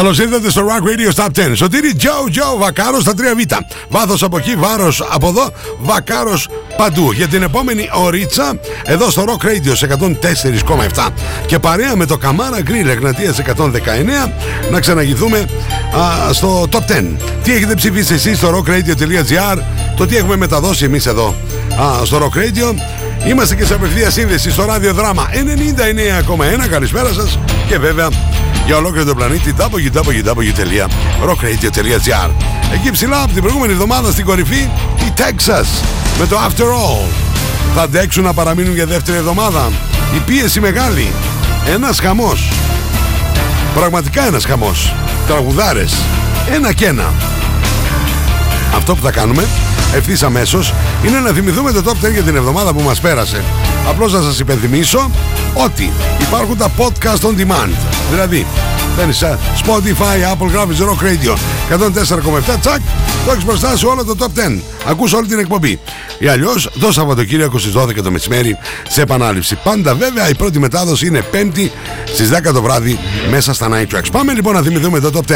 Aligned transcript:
Καλώς 0.00 0.18
ήρθατε 0.18 0.50
στο 0.50 0.66
Rock 0.66 0.86
Radio 0.86 1.14
Stop 1.14 1.48
10. 1.48 1.52
Σωτήρι 1.54 1.94
Τζο 1.94 2.10
Τζο 2.30 2.56
Βακάρος 2.58 3.02
στα 3.02 3.12
3Β. 3.16 3.58
Βάθος 3.88 4.22
από 4.22 4.38
εκεί, 4.38 4.54
βάρος 4.56 5.08
από 5.10 5.28
εδώ, 5.28 5.50
Βακάρος 5.78 6.48
παντού. 6.76 7.12
Για 7.12 7.26
την 7.26 7.42
επόμενη 7.42 7.88
ωρίτσα, 7.92 8.58
εδώ 8.84 9.10
στο 9.10 9.24
Rock 9.26 9.46
Radio 9.46 9.72
σε 9.72 9.86
104,7 9.86 11.08
και 11.46 11.58
παρέα 11.58 11.96
με 11.96 12.06
το 12.06 12.16
Καμάρα 12.16 12.58
Grill 12.58 12.88
Εγνατίας 12.88 13.38
119 13.38 14.32
να 14.70 14.80
ξαναγηθούμε 14.80 15.38
α, 16.28 16.32
στο 16.32 16.68
Top 16.72 16.98
10. 16.98 17.04
Τι 17.42 17.52
έχετε 17.52 17.74
ψηφίσει 17.74 18.14
εσείς 18.14 18.36
στο 18.36 18.48
rockradio.gr, 18.50 19.58
το 19.96 20.06
τι 20.06 20.16
έχουμε 20.16 20.36
μεταδώσει 20.36 20.84
εμείς 20.84 21.06
εδώ 21.06 21.34
α, 21.80 22.04
στο 22.04 22.18
Rock 22.18 22.38
Radio. 22.38 22.74
Είμαστε 23.26 23.54
και 23.54 23.64
σε 23.64 23.74
απευθεία 23.74 24.10
σύνδεση 24.10 24.50
στο 24.50 24.64
ραδιοδράμα 24.64 25.30
99,1. 26.64 26.68
Καλησπέρα 26.68 27.12
σας 27.12 27.38
και 27.68 27.78
βέβαια 27.78 28.08
για 28.66 28.76
ολόκληρο 28.76 29.04
τον 29.04 29.16
πλανήτη 29.16 29.54
www.rockradio.gr 29.58 32.30
Εκεί 32.74 32.90
ψηλά 32.90 33.22
από 33.22 33.32
την 33.32 33.42
προηγούμενη 33.42 33.72
εβδομάδα 33.72 34.10
στην 34.10 34.24
κορυφή 34.24 34.68
η 35.06 35.12
Texas 35.16 35.66
με 36.18 36.26
το 36.26 36.36
After 36.36 36.64
All. 36.64 37.08
Θα 37.74 37.82
αντέξουν 37.82 38.24
να 38.24 38.34
παραμείνουν 38.34 38.74
για 38.74 38.86
δεύτερη 38.86 39.16
εβδομάδα. 39.16 39.72
Η 40.16 40.18
πίεση 40.18 40.60
μεγάλη. 40.60 41.12
Ένας 41.66 42.00
χαμός. 42.00 42.52
Πραγματικά 43.74 44.26
ένας 44.26 44.44
χαμός. 44.44 44.94
Τραγουδάρες. 45.26 45.94
Ένα 46.50 46.72
και 46.72 46.86
ένα. 46.86 47.12
Αυτό 48.76 48.94
που 48.94 49.02
θα 49.02 49.10
κάνουμε 49.10 49.46
ευθύς 49.94 50.22
αμέσως 50.22 50.74
είναι 51.06 51.18
να 51.18 51.30
θυμηθούμε 51.30 51.72
το 51.72 51.82
top 51.84 52.06
10 52.06 52.12
για 52.12 52.22
την 52.22 52.36
εβδομάδα 52.36 52.72
που 52.72 52.80
μας 52.80 53.00
πέρασε. 53.00 53.44
Απλώς 53.88 54.12
να 54.12 54.20
σας 54.20 54.38
υπενθυμίσω 54.38 55.10
ότι 55.54 55.92
υπάρχουν 56.20 56.56
τα 56.56 56.70
podcast 56.78 57.20
on 57.20 57.40
demand. 57.40 57.70
Δηλαδή, 58.10 58.46
μπαίνει 58.96 59.12
σε 59.12 59.38
Spotify, 59.64 60.34
Apple, 60.34 60.48
γράφει 60.50 60.74
Rock 60.78 61.04
Radio 61.04 61.36
104,7 61.70 62.58
τσακ, 62.60 62.80
το 63.26 63.32
έχεις 63.32 63.44
μπροστά 63.44 63.76
σου 63.76 63.88
όλο 63.88 64.04
το 64.04 64.14
top 64.18 64.38
10. 64.38 64.62
Ακούς 64.86 65.12
όλη 65.12 65.26
την 65.26 65.38
εκπομπή. 65.38 65.78
Ή 66.18 66.28
αλλιώς 66.28 66.70
το 66.80 66.92
Σαββατοκύριακο 66.92 67.58
στις 67.58 67.72
12 67.72 68.02
το 68.02 68.10
μεσημέρι 68.10 68.56
σε 68.88 69.02
επανάληψη. 69.02 69.58
Πάντα 69.64 69.94
βέβαια 69.94 70.28
η 70.28 70.34
πρώτη 70.34 70.58
μετάδοση 70.58 71.06
είναι 71.06 71.24
5η 71.32 71.70
στις 72.04 72.28
10 72.28 72.52
το 72.52 72.62
βράδυ 72.62 72.98
μέσα 73.30 73.54
στα 73.54 73.68
Night 73.72 73.96
Tracks. 73.96 74.10
Πάμε 74.12 74.32
λοιπόν 74.32 74.54
να 74.54 74.62
θυμηθούμε 74.62 75.00
το 75.00 75.10
top 75.14 75.32
10 75.32 75.34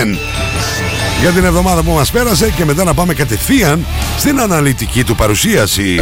για 1.20 1.30
την 1.30 1.44
εβδομάδα 1.44 1.82
που 1.82 1.90
μας 1.90 2.10
πέρασε 2.10 2.50
και 2.50 2.64
μετά 2.64 2.84
να 2.84 2.94
πάμε 2.94 3.14
κατευθείαν 3.14 3.86
στην 4.18 4.40
αναλυτική 4.40 5.04
του 5.04 5.14
παρουσίαση. 5.14 6.00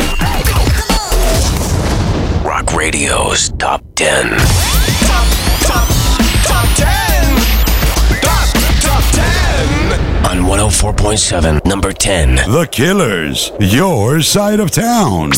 Rock 2.44 2.74
Radio's 2.74 3.42
Top 3.64 3.80
10. 3.94 4.04
Top, 5.10 5.28
top, 5.70 5.88
top 6.50 6.68
10. 6.76 6.86
Top, 8.28 8.46
top 8.86 9.04
10. 9.12 10.30
On 10.30 10.38
104.7, 10.46 11.64
number 11.64 11.92
10. 11.92 12.36
The 12.46 12.66
Killers, 12.66 13.52
your 13.58 14.20
side 14.22 14.60
of 14.60 14.70
town. 14.70 15.32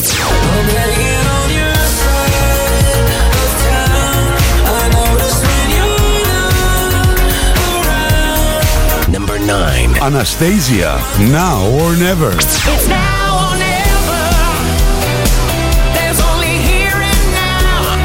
Anastasia, 10.05 11.01
now 11.33 11.65
or 11.81 11.97
never. 11.97 12.33
It's 12.37 12.89
now 12.89 13.49
or 13.49 13.57
never. 13.57 14.25
There's 15.97 16.21
only 16.21 16.61
here 16.61 16.93
and 16.93 17.33
now. 17.33 18.05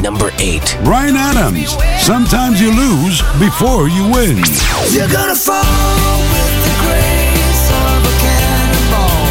Number 0.00 0.30
8. 0.38 0.78
Brian 0.84 1.16
Adams, 1.16 1.74
sometimes 1.98 2.60
you 2.60 2.70
lose 2.70 3.22
before 3.40 3.88
you 3.88 4.04
win. 4.08 4.38
You're 4.94 5.10
gonna 5.10 5.34
fall 5.34 6.22
with 6.30 6.54
the 6.62 6.74
grace 6.86 7.66
of 7.90 7.98
a 8.06 8.14
cannonball. 8.22 9.26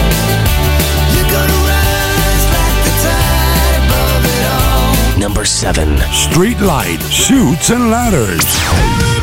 You're 1.15 1.31
gonna 1.31 1.59
rise 1.63 2.45
like 2.59 2.77
the 2.87 2.95
tide 3.07 3.75
above 3.87 4.23
it 4.35 4.43
all. 4.51 5.17
Number 5.17 5.45
7. 5.45 5.95
Streetlight, 6.11 7.01
shoots 7.09 7.69
and 7.69 7.89
ladders. 7.89 9.20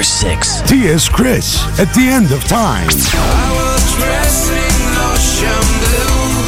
Number 0.00 0.08
6. 0.08 0.62
T.S. 0.62 1.10
Chris, 1.10 1.60
at 1.78 1.92
the 1.92 2.08
end 2.08 2.32
of 2.32 2.42
time. 2.44 2.88
I 2.88 3.52
was 3.52 3.84
dressing 4.00 4.96
ocean 4.96 5.66
blue, 5.76 6.40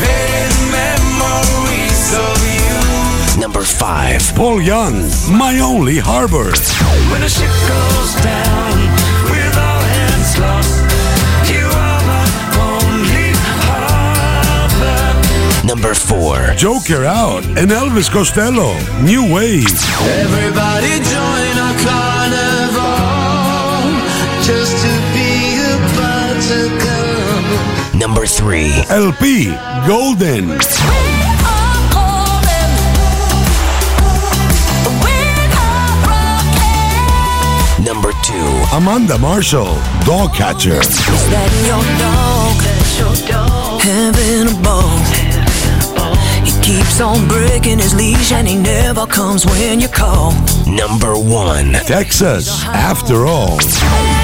fading 0.00 0.72
memories 0.72 2.16
of 2.16 2.40
you. 2.48 3.42
Number 3.42 3.60
5. 3.60 4.32
Paul 4.34 4.62
Young, 4.62 5.04
My 5.28 5.60
Only 5.60 5.98
Harbor. 5.98 6.48
When 7.12 7.22
a 7.22 7.28
ship 7.28 7.52
goes 7.68 8.14
down 8.24 8.72
with 9.28 9.52
all 9.52 9.84
hands 9.84 10.38
lost, 10.40 10.80
you 11.52 11.60
are 11.60 12.00
my 12.08 12.24
only 12.56 13.36
harbor. 13.68 15.12
Number 15.66 15.92
4. 15.92 16.54
Joker 16.56 17.04
out 17.04 17.44
and 17.44 17.68
Elvis 17.70 18.10
Costello, 18.10 18.72
New 19.02 19.30
Wave. 19.30 19.68
Everybody 20.00 21.04
join 21.04 21.52
our 21.60 21.76
carnival 21.84 22.43
Number 27.94 28.26
3. 28.26 28.84
LP, 28.90 29.46
Golden. 29.86 30.48
We 30.48 30.54
are 30.54 30.60
golden. 31.96 32.70
We 35.00 35.16
are 35.56 35.94
rocking. 36.04 37.84
Number 37.84 38.12
2. 38.22 38.76
Amanda 38.76 39.16
Marshall, 39.18 39.78
Dog 40.04 40.34
Catcher. 40.34 40.80
Is 40.80 40.98
that 41.32 41.50
your 41.64 41.82
dog? 41.98 42.60
Having 43.80 44.48
a 44.48 44.62
ball. 44.62 44.98
He 46.44 46.52
keeps 46.60 47.00
on 47.00 47.26
breaking 47.26 47.78
his 47.78 47.94
leash 47.94 48.32
and 48.32 48.46
he 48.46 48.56
never 48.56 49.06
comes 49.06 49.46
when 49.46 49.80
you 49.80 49.88
call. 49.88 50.32
Number 50.66 51.14
1. 51.16 51.72
Texas, 51.86 52.64
after 52.66 53.24
all. 53.26 53.56
After 53.56 53.86
all, 53.86 54.23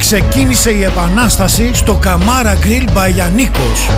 Ξεκίνησε 0.00 0.70
η 0.70 0.82
επανάσταση 0.82 1.70
στο 1.74 1.94
Καμάρα 1.94 2.58
Grill 2.62 2.90
Μπαγιανίκος. 2.92 3.88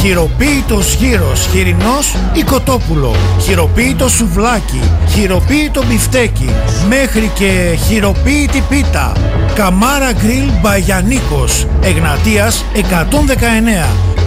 Χειροποίητος 0.00 0.94
γύρος, 0.94 1.48
χοιρινός 1.52 2.14
ή 2.32 2.42
κοτόπουλο. 2.42 3.14
Χειροποίητο 3.40 4.08
σουβλάκι, 4.08 4.80
χειροποίητο 5.08 5.84
μπιφτέκι, 5.84 6.50
μέχρι 6.88 7.30
και 7.34 7.78
χειροποίητη 7.86 8.62
πίτα. 8.68 9.12
Καμάρα 9.54 10.12
Grill 10.12 10.52
Μπαγιανίκος, 10.60 11.66
Εγνατίας 11.82 12.64
119. 12.72 14.07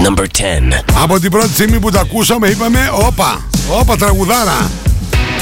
Number 0.00 0.24
10. 0.24 0.82
Από 1.02 1.20
την 1.20 1.30
πρώτη 1.30 1.52
στιγμή 1.52 1.78
που 1.78 1.90
τα 1.90 2.00
ακούσαμε 2.00 2.48
είπαμε 2.48 2.90
όπα, 3.06 3.44
όπα 3.80 3.96
τραγουδάρα. 3.96 4.70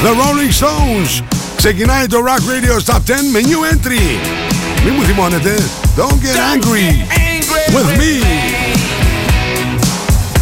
The 0.03 0.09
Rolling 0.09 0.65
Stones. 0.65 1.23
Ξεκινάει 1.57 2.07
το 2.07 2.19
Rock 2.19 2.41
Radio 2.41 2.93
Top 2.93 2.97
10 2.97 2.99
με 3.33 3.41
new 3.41 3.75
entry. 3.75 4.01
Μη 4.85 4.91
μου 4.91 5.03
θυμώνετε. 5.03 5.55
Don't 5.97 6.21
get 6.27 6.37
angry 6.53 6.87
with 7.75 7.91
me. 8.01 8.13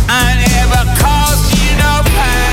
I 0.09 0.27
never 0.47 0.83
caused 1.03 1.49
you 1.59 1.71
no 1.83 1.95
pain. 2.15 2.46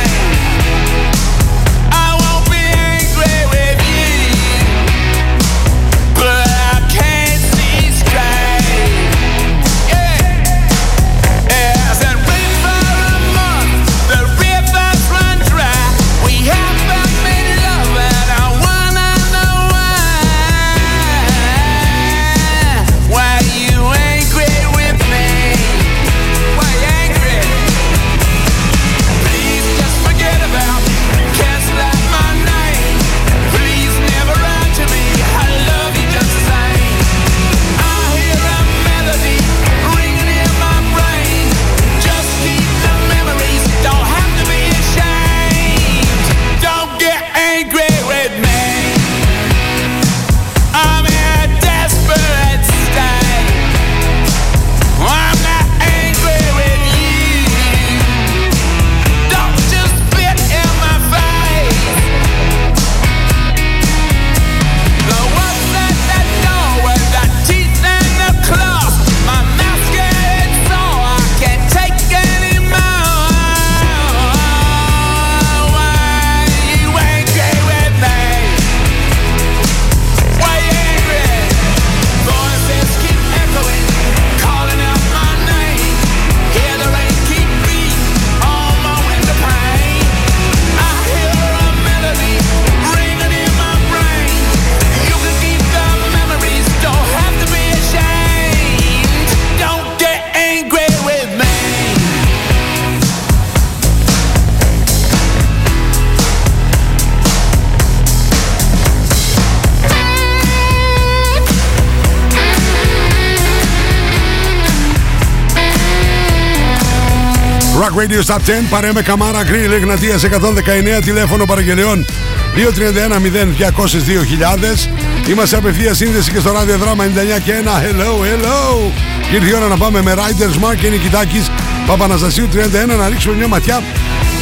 Rock 117.85 117.97
Radio 117.97 118.23
Stop 118.23 118.39
10, 118.39 118.43
παρέα 118.71 118.93
με 118.93 119.03
Καμάρα 119.03 119.43
Γκριλ, 119.43 119.73
Εγνατίας 119.73 120.25
119, 120.25 121.01
τηλέφωνο 121.05 121.45
παραγγελιών 121.45 122.07
231-0-202-000. 122.55 124.89
Είμαστε 125.29 125.57
απευθεία 125.57 125.95
σύνδεση 125.95 126.31
και 126.31 126.39
στο 126.39 126.53
ραδιοδράμα 126.53 127.05
99 127.05 127.09
και 127.45 127.53
1. 127.65 127.67
Hello, 127.67 128.25
hello. 128.25 128.91
Και 129.31 129.37
ήρθε 129.37 129.51
η 129.51 129.55
ώρα 129.55 129.69
να 129.69 129.77
πάμε 129.77 130.03
με 130.03 130.15
Riders 130.17 130.65
Mark 130.65 130.77
και 130.81 130.89
Νικητάκης 130.89 131.51
Παπαναστασίου 131.87 132.49
31 132.53 132.57
να 132.99 133.09
ρίξουμε 133.09 133.35
μια 133.35 133.49
ματιά 133.49 133.83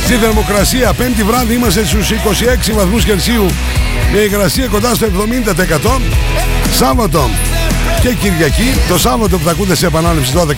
στη 0.04 0.14
θερμοκρασία. 0.14 0.92
Πέμπτη 0.92 1.22
βράδυ 1.22 1.54
είμαστε 1.54 1.84
στους 1.84 2.10
26 2.10 2.72
βαθμούς 2.72 3.04
Κελσίου 3.04 3.46
με 4.12 4.18
υγρασία 4.18 4.66
κοντά 4.66 4.94
στο 4.94 5.06
70%. 5.06 6.00
Σάββατο 6.72 7.30
και 8.02 8.14
Κυριακή. 8.14 8.74
Το 8.88 8.98
Σάββατο 8.98 9.38
που 9.38 9.44
θα 9.44 9.50
ακούτε 9.50 9.74
σε 9.74 9.86
επανάληψη 9.86 10.32
12 10.36 10.54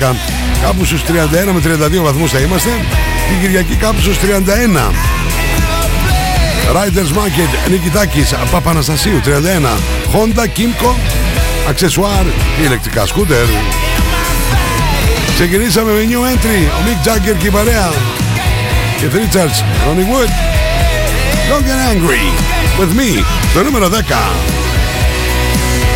κάπου 0.62 0.84
στους 0.84 1.02
31 1.02 1.06
με 1.52 1.60
32 1.98 2.02
βαθμούς 2.02 2.30
θα 2.30 2.38
είμαστε. 2.38 2.70
Την 3.28 3.40
Κυριακή 3.40 3.74
κάπου 3.74 4.00
στους 4.00 4.18
31. 4.18 4.92
Riders 6.72 7.16
Market 7.18 7.70
Νικητάκης 7.70 8.34
Παπαναστασίου 8.50 9.20
31 9.24 9.28
Honda 10.12 10.42
Kimco 10.42 10.94
Αξεσουάρ 11.68 12.24
ηλεκτρικά 12.64 13.06
σκούτερ 13.06 13.44
Ξεκινήσαμε 15.34 15.92
με 15.92 16.06
new 16.08 16.34
entry 16.34 16.68
Ο 16.78 16.82
Mick 16.86 17.08
Jagger 17.08 17.36
και 17.38 17.46
η 17.46 17.50
παρέα 17.50 17.92
Και 18.98 19.06
Richards 19.12 19.58
Ronnie 19.86 20.12
Wood 20.12 20.30
Don't 21.50 21.64
get 21.64 21.92
angry 21.92 22.24
With 22.80 23.00
me 23.00 23.24
Το 23.54 23.62
νούμερο 23.62 23.88
10 23.88 23.90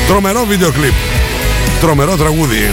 Τρομερό 0.08 0.44
βίντεο 0.44 0.70
κλιπ 0.70 0.94
Τρομερό 1.80 2.16
τραγούδι 2.16 2.68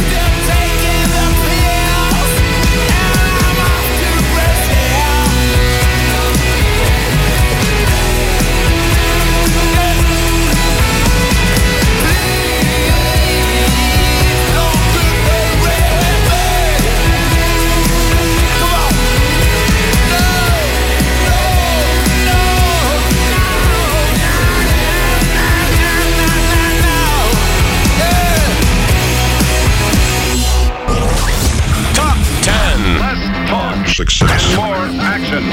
Success. 33.96 34.44
More 34.58 34.88
action. 35.16 35.44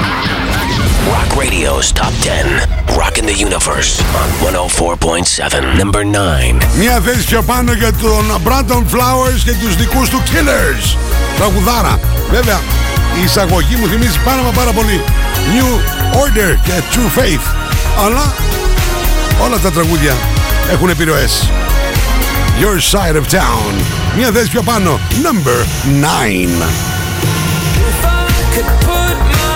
Rock 1.07 1.29
Radio's 1.37 1.93
Top 1.93 2.11
10. 2.19 2.59
Rocking 2.99 3.25
the 3.25 3.33
Universe 3.33 4.01
on 4.19 4.27
104.7. 4.43 5.77
Number 5.77 6.03
9. 6.03 6.57
Μια 6.77 6.99
θέση 6.99 7.25
πιο 7.25 7.41
πάνω 7.41 7.73
για 7.73 7.93
τον 7.93 8.41
Brandon 8.45 8.83
Flowers 8.93 9.39
και 9.43 9.51
τους 9.51 9.75
δικούς 9.75 10.09
του 10.09 10.23
Killers. 10.25 10.97
Τραγουδάρα. 11.37 11.99
Βέβαια, 12.31 12.59
η 13.21 13.23
εισαγωγή 13.23 13.75
μου 13.75 13.87
θυμίζει 13.87 14.19
πάρα 14.25 14.41
μα 14.41 14.49
πάρα 14.49 14.71
πολύ 14.71 15.01
New 15.53 15.69
Order 16.23 16.57
και 16.63 16.71
True 16.91 17.19
Faith. 17.19 17.55
Αλλά 18.05 18.33
όλα 19.43 19.57
τα 19.57 19.71
τραγούδια 19.71 20.13
έχουν 20.71 20.89
επιρροές. 20.89 21.49
Your 22.59 22.97
Side 22.97 23.15
of 23.15 23.37
Town. 23.39 23.73
Μια 24.17 24.31
θέση 24.31 24.49
πιο 24.49 24.61
πάνω. 24.61 24.99
Number 25.23 25.65
9. 26.01 26.92
Could 28.53 28.65
put 28.65 29.17
my 29.31 29.52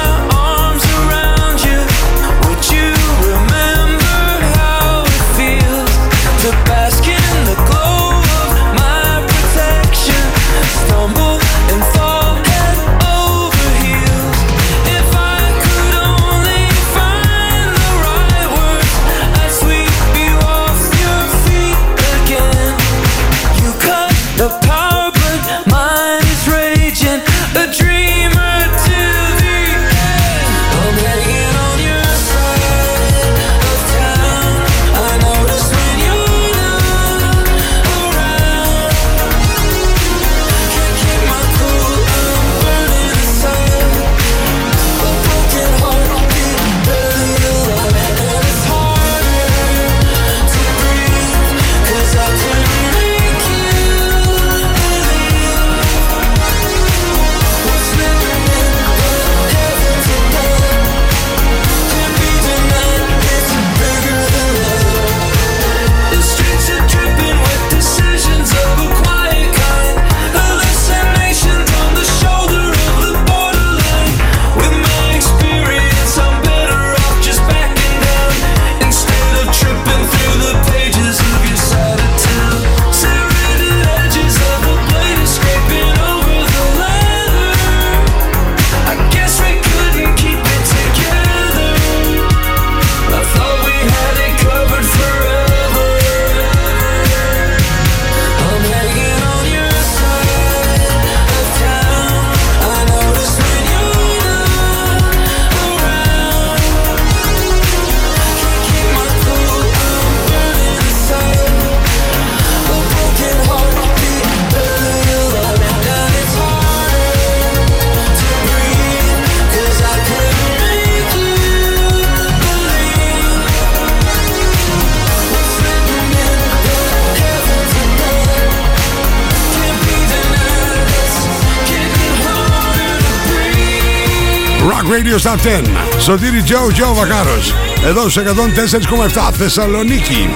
Radio 135.47 135.61
Stop 135.63 135.97
10. 135.97 135.99
Σωτήρι 135.99 136.41
Τζο, 136.41 136.67
Τζο 136.73 136.93
Βακάρος. 136.93 137.53
Εδώ 137.85 138.09
σε 138.09 138.21
104,7 138.21 139.31
Θεσσαλονίκη. 139.31 140.29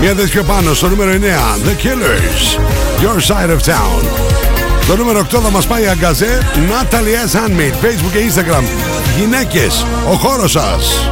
Μια 0.00 0.14
θέση 0.14 0.30
πιο 0.30 0.42
πάνω 0.42 0.74
στο 0.74 0.88
νούμερο 0.88 1.10
9. 1.10 1.14
The 1.64 1.84
Killers. 1.84 2.58
Your 3.02 3.16
Side 3.16 3.50
of 3.50 3.72
Town. 3.72 4.04
Το 4.86 4.96
νούμερο 4.96 5.18
8 5.18 5.40
θα 5.40 5.50
μας 5.50 5.66
πάει 5.66 5.88
αγκαζέ 5.88 6.38
Natalie 6.54 7.28
S. 7.28 7.36
Handmade. 7.36 7.84
Facebook 7.84 8.12
και 8.12 8.18
Instagram. 8.28 8.64
Γυναίκες, 9.18 9.86
ο 10.10 10.14
χώρος 10.14 10.50
σας. 10.50 11.10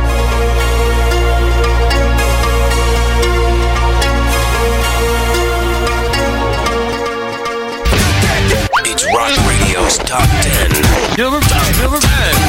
It's 8.91 9.05
Rock 9.17 9.35
Radio's 9.49 9.97
Top 10.11 10.29
10. 10.43 10.71
Number, 11.21 11.41
number 11.83 12.01
10. 12.01 12.48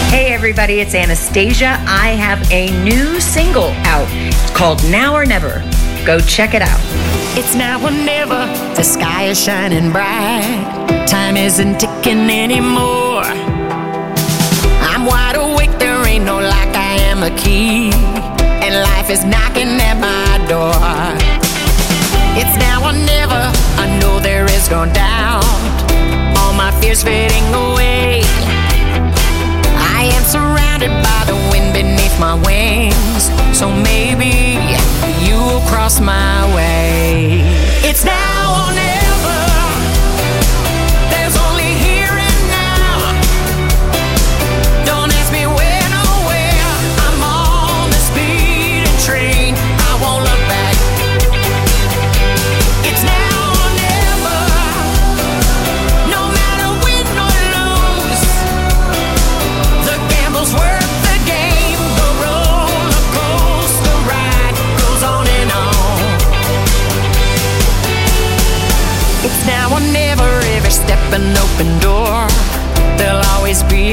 Hey 0.09 0.31
everybody, 0.33 0.79
it's 0.79 0.93
Anastasia. 0.93 1.79
I 1.87 2.09
have 2.09 2.39
a 2.51 2.69
new 2.83 3.19
single 3.19 3.71
out. 3.85 4.07
It's 4.11 4.51
called 4.51 4.83
Now 4.91 5.15
or 5.15 5.25
Never. 5.25 5.63
Go 6.05 6.19
check 6.19 6.53
it 6.53 6.61
out. 6.61 6.79
It's 7.35 7.55
now 7.55 7.83
or 7.83 7.89
never. 7.89 8.45
The 8.75 8.83
sky 8.83 9.29
is 9.29 9.43
shining 9.43 9.91
bright. 9.91 11.07
Time 11.07 11.37
isn't 11.37 11.79
ticking 11.79 12.29
anymore. 12.29 13.23
I'm 14.85 15.05
wide 15.05 15.37
awake, 15.37 15.75
there 15.79 16.05
ain't 16.05 16.25
no 16.25 16.39
lock, 16.39 16.75
I 16.75 16.99
am 17.01 17.23
a 17.23 17.31
key. 17.35 17.91
And 18.63 18.75
life 18.75 19.09
is 19.09 19.23
knocking 19.25 19.81
at 19.81 19.97
my 19.99 20.37
door. 20.47 21.17
It's 22.39 22.55
now 22.57 22.87
or 22.87 22.93
never, 22.93 23.51
I 23.81 23.97
know 23.99 24.19
there 24.19 24.45
is 24.45 24.69
no 24.69 24.85
doubt. 24.85 25.43
All 26.37 26.53
my 26.53 26.71
fears 26.79 27.01
fading 27.01 27.47
away. 27.53 28.21
I 29.97 30.09
am 30.13 30.23
surrounded 30.23 30.91
by 31.01 31.21
the 31.25 31.35
wind 31.51 31.73
beneath 31.73 32.19
my 32.19 32.35
wings. 32.45 33.31
So 33.57 33.71
maybe 33.71 34.59
you 35.25 35.37
will 35.37 35.65
cross 35.71 35.99
my 35.99 36.55
way. 36.55 37.41
It's 37.81 38.05
now 38.05 38.69
or 38.69 38.73
never. 38.73 39.66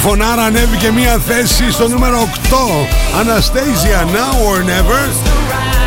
φωνάρα 0.00 0.42
ανέβηκε 0.42 0.90
μία 0.90 1.18
θέση 1.26 1.70
στο 1.70 1.88
νούμερο 1.88 2.28
8. 2.50 2.54
Anastasia 3.20 4.00
Now 4.14 4.34
or 4.50 4.58
Never. 4.58 5.08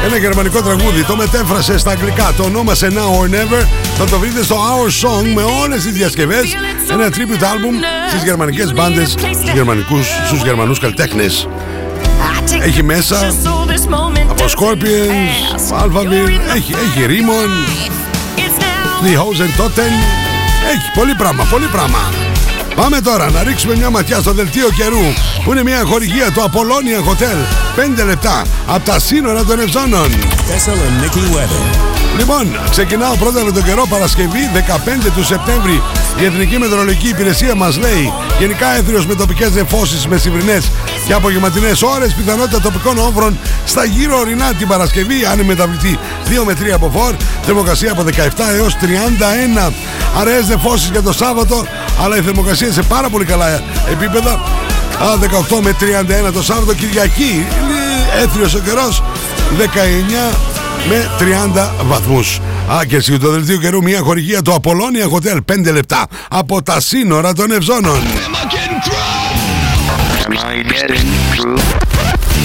Ένα 0.06 0.18
γερμανικό 0.18 0.62
τραγούδι. 0.62 1.04
Το 1.04 1.16
μετέφρασε 1.16 1.78
στα 1.78 1.92
αγγλικά. 1.92 2.34
Το 2.38 2.44
ονόμασε 2.44 2.88
Now 2.92 3.22
or 3.22 3.30
Never. 3.30 3.68
Θα 3.98 4.06
το 4.06 4.20
βρείτε 4.20 4.44
στο 4.44 4.56
Our 4.56 5.08
Song 5.08 5.34
με 5.36 5.42
όλες 5.62 5.84
τις 5.84 5.92
διασκευές. 5.94 6.56
Ένα 6.92 7.08
tribute 7.08 7.44
album 7.44 7.76
στις 8.10 8.24
γερμανικές 8.24 8.74
μπάντες, 8.74 9.12
στους 9.12 9.52
γερμανικούς, 9.54 10.08
στους 10.26 10.42
γερμανούς 10.42 10.80
καλλιτέχνες. 10.80 11.48
Έχει 12.62 12.84
μέσα 12.84 13.34
από 14.30 14.46
Scorpions, 14.46 15.84
Alphaville, 15.84 16.56
έχει, 16.56 16.74
έχει 16.74 17.06
Riemann, 17.08 17.52
The 19.04 19.18
Hosen 19.18 19.62
Totten. 19.62 19.94
Έχει 20.74 20.92
πολύ 20.96 21.16
πράγμα, 21.16 21.44
πολύ 21.52 21.66
πράγμα. 21.66 22.23
Πάμε 22.76 23.02
τώρα 23.02 23.30
να 23.30 23.44
ρίξουμε 23.44 23.76
μια 23.76 23.90
ματιά 23.90 24.20
στο 24.20 24.32
δελτίο 24.32 24.70
καιρού 24.70 25.14
που 25.44 25.52
είναι 25.52 25.64
μια 25.64 25.84
χορηγία 25.86 26.32
του 26.32 26.42
Apollonia 26.42 27.10
Hotel 27.10 27.38
5 28.02 28.06
λεπτά 28.06 28.44
από 28.68 28.86
τα 28.86 29.00
σύνορα 29.00 29.44
των 29.44 29.60
Ευζώνων. 29.60 30.12
Λοιπόν, 32.18 32.60
ξεκινάω 32.70 33.16
πρώτα 33.16 33.44
με 33.44 33.52
τον 33.52 33.64
καιρό 33.64 33.86
Παρασκευή 33.90 34.50
15 34.54 35.12
του 35.16 35.24
Σεπτέμβρη. 35.24 35.82
Η 36.20 36.26
Εθνική 36.26 36.58
Μετεωρολογική 36.58 37.08
Υπηρεσία 37.08 37.56
μας 37.56 37.78
λέει 37.78 38.14
γενικά 38.40 38.78
έθριος 38.78 39.06
με 39.06 39.16
τοπικές 39.16 39.52
νεφώσεις 39.52 40.08
μεσημβρινές 40.08 40.72
και 41.08 41.14
απογευματινές 41.14 41.82
ώρες 41.82 42.14
πιθανότητα 42.14 42.62
τοπικών 42.62 42.98
όμβρων 42.98 43.38
στα 43.66 43.86
γύρω 43.86 44.18
ορεινά 44.18 44.54
την 44.54 44.68
Παρασκευή 44.68 45.26
αν 45.26 45.40
η 45.40 45.44
μεταβλητή 45.44 46.00
2 46.30 46.44
με 46.46 46.54
3 46.54 46.70
από 46.74 46.92
φόρ 46.96 47.16
θερμοκρασία 47.42 47.92
από 47.92 48.04
17 48.04 48.10
έως 48.58 48.76
31 49.70 49.72
αραιές 50.20 50.48
νεφώσεις 50.48 50.90
για 50.90 51.02
το 51.02 51.14
Σάββατο 51.14 51.66
αλλά 52.02 52.18
η 52.18 52.22
θερμοκρασία 52.22 52.72
σε 52.72 52.82
πάρα 52.82 53.10
πολύ 53.10 53.26
καλά 53.26 53.62
επίπεδα 53.92 54.32
Α, 55.02 55.06
18 55.50 55.60
με 55.62 55.76
31 56.30 56.34
το 56.34 56.44
Σάββατο 56.44 56.74
Κυριακή 56.74 57.46
έθριος 58.24 58.54
ο 58.54 58.60
καιρός 58.60 59.04
19 60.32 60.36
με 60.90 61.10
30 61.20 61.70
βαθμούς. 61.86 62.40
Α, 62.72 62.86
και 62.86 62.96
εσύ 62.96 63.18
το 63.20 63.30
δελτίο 63.30 63.58
καιρού 63.58 63.84
μια 63.84 64.00
χορηγία 64.00 64.42
του 64.42 64.54
Απολώνια 64.54 65.06
Hotel 65.10 65.38
5 65.70 65.72
λεπτά 65.74 66.08
από 66.30 66.64
τα 66.64 66.80
σύνορα 66.80 67.34
των 67.34 67.52
Ευζώνων. 67.52 68.00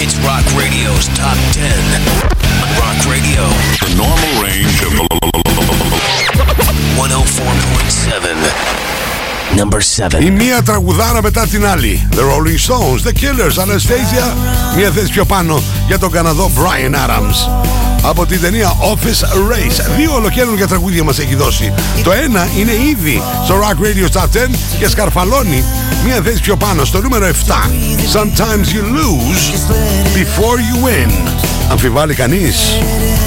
It's 0.05 0.17
Rock 0.28 0.47
Radio's 0.61 1.07
Top 1.19 1.38
10. 1.55 2.00
Rock 2.81 2.99
Radio. 3.12 3.67
Number 9.59 9.81
7. 10.19 10.23
Η 10.23 10.31
μία 10.31 10.62
τραγουδάρα 10.62 11.23
μετά 11.23 11.47
την 11.47 11.67
άλλη. 11.67 12.09
The 12.15 12.19
Rolling 12.19 12.59
Stones, 12.67 13.03
The 13.09 13.12
Killers, 13.12 13.57
Anastasia. 13.65 14.35
Μία 14.77 14.91
θέση 14.91 15.12
πιο 15.12 15.25
πάνω 15.25 15.62
για 15.87 15.99
τον 15.99 16.11
Καναδό 16.11 16.50
Brian 16.55 16.95
Adams. 16.95 17.50
Από 18.03 18.27
την 18.27 18.41
ταινία 18.41 18.73
Office 18.93 19.23
Race. 19.25 19.81
Δύο 19.97 20.15
ολοκαίρια 20.15 20.67
τραγούδια 20.67 21.05
μας 21.05 21.19
έχει 21.19 21.35
δώσει. 21.35 21.73
Το 22.03 22.12
ένα 22.12 22.49
είναι 22.59 22.73
ήδη 22.73 23.23
στο 23.45 23.55
Rock 23.61 23.77
Radio 23.85 24.09
Top 24.21 24.23
10 24.23 24.27
και 24.79 24.88
σκαρφαλώνει 24.88 25.65
μία 26.05 26.21
θέση 26.25 26.41
πιο 26.41 26.57
πάνω 26.57 26.85
στο 26.85 27.00
νούμερο 27.00 27.27
7. 27.27 27.31
Sometimes 28.12 28.67
you 28.75 28.83
lose 28.83 29.53
before 30.15 30.59
you 30.59 30.77
win. 30.87 31.11
Αμφιβάλλει 31.71 32.15
κανείς. 32.15 32.57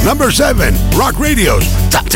Number 0.05 0.27
7. 0.27 0.73
Rock 0.95 1.15
Radio's 1.25 1.65
Top 1.95 2.07
10. 2.09 2.15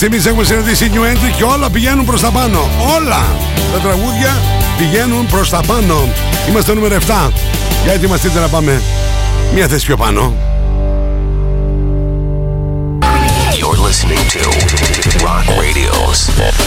win. 0.00 0.10
Μέχρι 0.10 0.18
στιγμής 0.18 0.26
έχουμε 0.26 0.44
συναντήσει 0.44 0.90
New 0.94 1.14
Entry 1.14 1.36
και 1.36 1.44
όλα 1.44 1.70
πηγαίνουν 1.70 2.04
προς 2.04 2.20
τα 2.20 2.30
πάνω. 2.30 2.68
Όλα 2.96 3.26
τα 3.72 3.78
τραγούδια 3.78 4.36
πηγαίνουν 4.78 5.26
προς 5.26 5.50
τα 5.50 5.60
πάνω. 5.66 6.08
Είμαστε 6.48 6.70
στο 6.70 6.74
νούμερο 6.74 6.96
7. 7.28 7.32
Για 7.84 7.92
ετοιμαστείτε 7.92 8.40
να 8.40 8.46
πάμε 8.48 8.82
μια 9.54 9.68
θέση 9.68 9.86
πιο 9.86 9.96
πάνω. 9.96 10.34
You're 13.58 13.80
listening 13.88 14.24
to 14.34 14.42
Rock 15.26 15.46
Radio's 15.62 16.20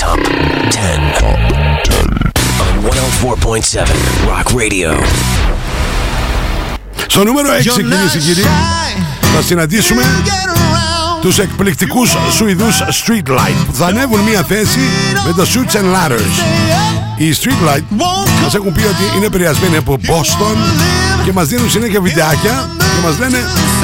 Top 0.03 0.21
10 0.69 1.23
on 1.29 1.39
104.7 3.23 3.87
Rock 4.29 4.47
Radio. 4.61 4.89
Στο 7.07 7.23
νούμερο 7.23 7.49
6 7.49 7.61
κυρίες 7.61 8.11
και 8.11 8.19
κύριοι 8.19 8.43
θα 9.35 9.41
συναντήσουμε 9.41 10.03
τους 11.23 11.37
εκπληκτικούς 11.39 12.15
Σουηδούς 12.35 12.81
Streetlight. 12.81 13.65
Που 13.65 13.73
θα 13.73 13.85
ανέβουν 13.85 14.19
μια 14.19 14.43
θέση 14.43 14.79
με 15.25 15.33
το 15.33 15.47
Suits 15.53 15.75
and 15.75 15.95
Ladders. 15.95 16.35
Οι 17.17 17.35
Streetlight 17.41 17.83
μας 18.43 18.53
έχουν 18.53 18.71
πει 18.71 18.81
ότι 18.81 19.15
είναι 19.15 19.25
επηρεασμένοι 19.25 19.77
από 19.77 19.97
Boston 20.01 20.57
και 21.25 21.31
μας 21.31 21.47
δίνουν 21.47 21.69
συνέχεια 21.69 22.01
βιντεάκια 22.01 22.69
και 22.77 23.07
μας 23.07 23.19
λένε 23.19 23.37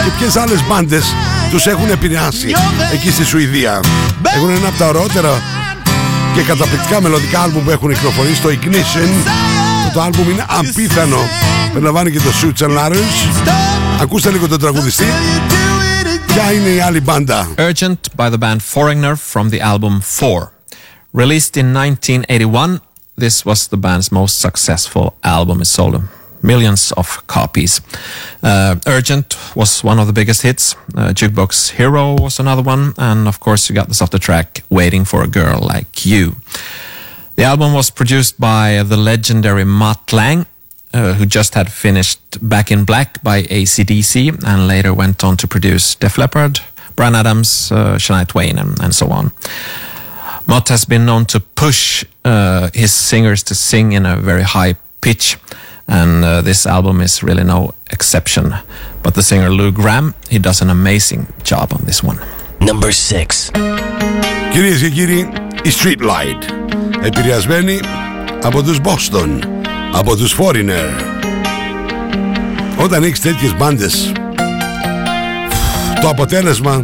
και 0.03 0.11
ποιες 0.17 0.35
άλλες 0.35 0.63
μπάντες 0.67 1.15
τους 1.51 1.65
έχουν 1.65 1.89
επηρεάσει 1.89 2.47
εκεί 2.93 3.11
στη 3.11 3.25
Σουηδία. 3.25 3.79
Έχουν 4.35 4.49
ένα 4.49 4.67
από 4.67 4.77
τα 4.77 4.87
ωραιότερα 4.87 5.41
και 6.35 6.41
καταπληκτικά 6.41 7.01
μελλοντικά 7.01 7.41
άλμπουμ 7.41 7.63
που 7.63 7.69
έχουν 7.69 7.93
κυκλοφορήσει 7.93 8.41
το 8.41 8.49
Ignition. 8.49 9.09
Το 9.93 10.01
άλμπουμ 10.01 10.29
είναι 10.29 10.45
απίθανο. 10.47 11.19
Περιλαμβάνει 11.73 12.11
και 12.11 12.19
το 12.19 12.31
Suits 12.41 12.67
and 12.67 12.77
Ladders. 12.77 13.43
Ακούστε 14.01 14.29
λίγο 14.29 14.47
τον 14.47 14.59
τραγουδιστή 14.59 15.05
ποια 16.28 16.52
είναι 16.52 16.68
η 16.68 16.80
άλλη 16.80 17.00
μπάντα 17.00 17.48
Urgent 17.56 18.00
by 18.16 18.30
the 18.30 18.38
band 18.38 18.58
Foreigner 18.74 19.14
from 19.32 19.50
the 19.50 19.60
album 19.60 20.00
4. 20.00 20.52
Released 21.12 21.56
in 21.56 21.72
1981, 21.72 22.80
this 23.16 23.44
was 23.44 23.68
the 23.68 23.76
band's 23.76 24.10
most 24.10 24.40
successful 24.40 25.06
album. 25.22 25.60
It 25.60 25.66
sold 25.66 26.02
millions 26.42 26.92
of 27.00 27.06
copies. 27.26 27.80
Uh, 28.42 28.76
Urgent 28.86 29.28
was 29.54 29.82
one 29.84 29.98
of 29.98 30.06
the 30.06 30.12
biggest 30.12 30.42
hits. 30.42 30.64
Uh, 30.96 31.12
Jukebox 31.18 31.70
Hero 31.78 32.16
was 32.20 32.38
another 32.38 32.62
one. 32.62 32.92
And 32.98 33.26
of 33.28 33.36
course, 33.40 33.68
you 33.68 33.74
got 33.74 33.88
the 33.88 33.94
softer 33.94 34.18
track 34.18 34.62
Waiting 34.68 35.04
for 35.04 35.22
a 35.22 35.28
Girl 35.28 35.58
Like 35.60 36.04
You. 36.04 36.36
The 37.36 37.44
album 37.44 37.72
was 37.72 37.90
produced 37.90 38.38
by 38.38 38.82
the 38.82 38.96
legendary 38.96 39.64
Matt 39.64 40.12
Lang, 40.12 40.46
uh, 40.92 41.14
who 41.14 41.26
just 41.26 41.54
had 41.54 41.72
finished 41.72 42.20
Back 42.40 42.70
in 42.70 42.84
Black 42.84 43.22
by 43.22 43.42
ACDC 43.42 44.44
and 44.44 44.68
later 44.68 44.94
went 44.94 45.24
on 45.24 45.36
to 45.38 45.48
produce 45.48 45.94
Def 45.96 46.18
Leppard, 46.18 46.60
Brian 46.96 47.14
Adams, 47.14 47.72
uh, 47.72 47.96
Shania 47.96 48.26
Twain, 48.26 48.58
and, 48.58 48.80
and 48.80 48.94
so 48.94 49.10
on. 49.10 49.32
Mott 50.46 50.68
has 50.68 50.84
been 50.84 51.04
known 51.06 51.24
to 51.26 51.40
push 51.40 52.04
uh, 52.24 52.70
his 52.74 52.92
singers 52.92 53.42
to 53.44 53.54
sing 53.54 53.92
in 53.92 54.06
a 54.06 54.16
very 54.16 54.42
high 54.42 54.74
pitch, 55.00 55.36
and 55.88 56.24
uh, 56.24 56.42
this 56.42 56.66
album 56.66 57.00
is 57.00 57.22
really 57.22 57.44
no 57.44 57.74
exception. 57.90 58.54
But 59.02 59.14
the 59.14 59.22
singer 59.22 59.50
Lou 59.50 59.72
Graham, 59.72 60.14
he 60.30 60.38
does 60.38 60.60
an 60.62 60.70
amazing 60.70 61.26
job 61.42 61.72
on 61.72 61.84
this 61.86 62.02
one. 62.02 62.18
Number 62.60 62.92
6. 62.92 63.50
Κυρίες 64.52 64.80
και 64.80 64.90
κύριοι 64.90 65.28
η 65.62 65.70
Streetlight 65.82 66.52
επηρεασμένοι 67.02 67.80
από 68.42 68.62
τους 68.62 68.78
Boston 68.84 69.40
Από 69.91 70.15
τους 70.15 70.35
Foreigner. 70.39 71.03
Όταν 72.77 73.03
έχεις 73.03 73.19
τέτοιες 73.19 73.55
μπάντες 73.55 74.11
το 76.01 76.09
αποτέλεσμα 76.09 76.83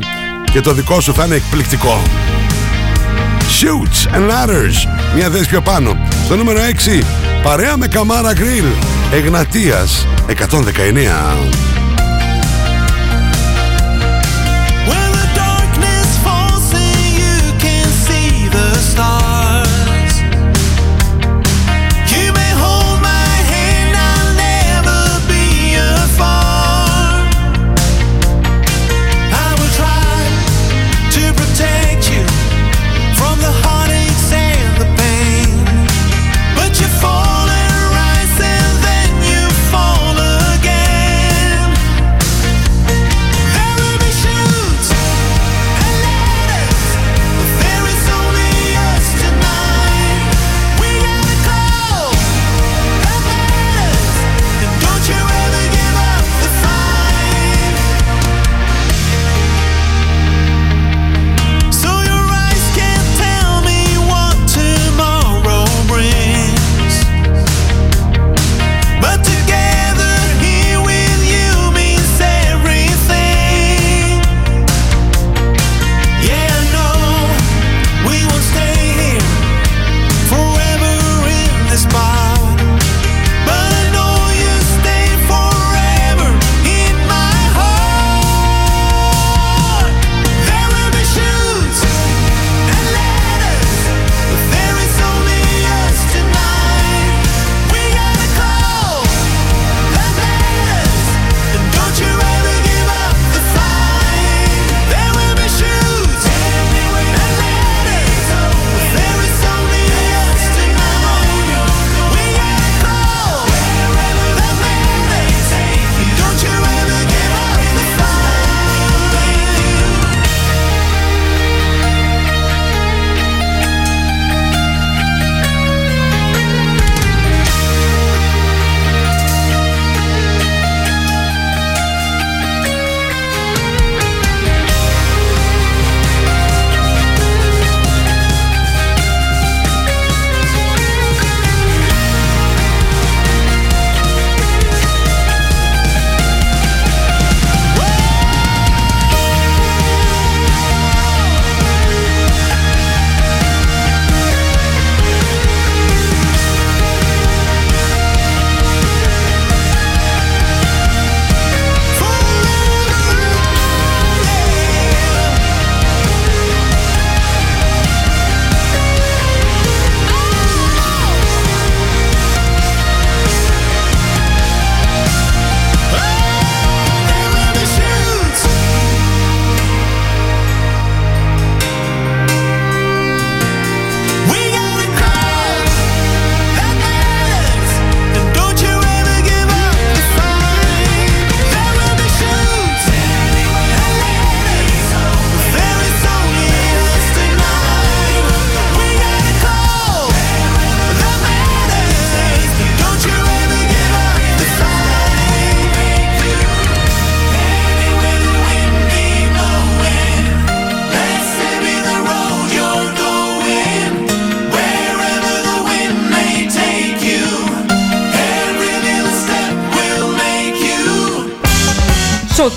και 0.51 0.61
το 0.61 0.73
δικό 0.73 1.01
σου 1.01 1.13
θα 1.13 1.25
είναι 1.25 1.35
εκπληκτικό. 1.35 2.01
Shoots 3.61 4.15
and 4.15 4.29
Ladders 4.29 4.89
μια 5.15 5.29
θέση 5.29 5.49
πιο 5.49 5.61
πάνω. 5.61 5.97
Στο 6.25 6.35
νούμερο 6.35 6.59
6 6.59 7.03
παρέα 7.43 7.77
με 7.77 7.87
Καμάρα 7.87 8.33
Grill 8.33 8.65
Εγνατίας 9.13 10.07
119 10.27 11.84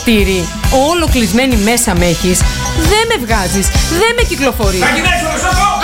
χορτήρι. 0.09 0.49
Όλο 0.90 1.09
κλεισμένη 1.12 1.57
μέσα 1.57 1.94
με 1.99 2.05
έχεις. 2.05 2.38
Δεν 2.90 3.05
με 3.11 3.27
βγάζεις. 3.27 3.66
Δεν 3.90 4.12
με 4.16 4.23
κυκλοφορείς. 4.29 4.83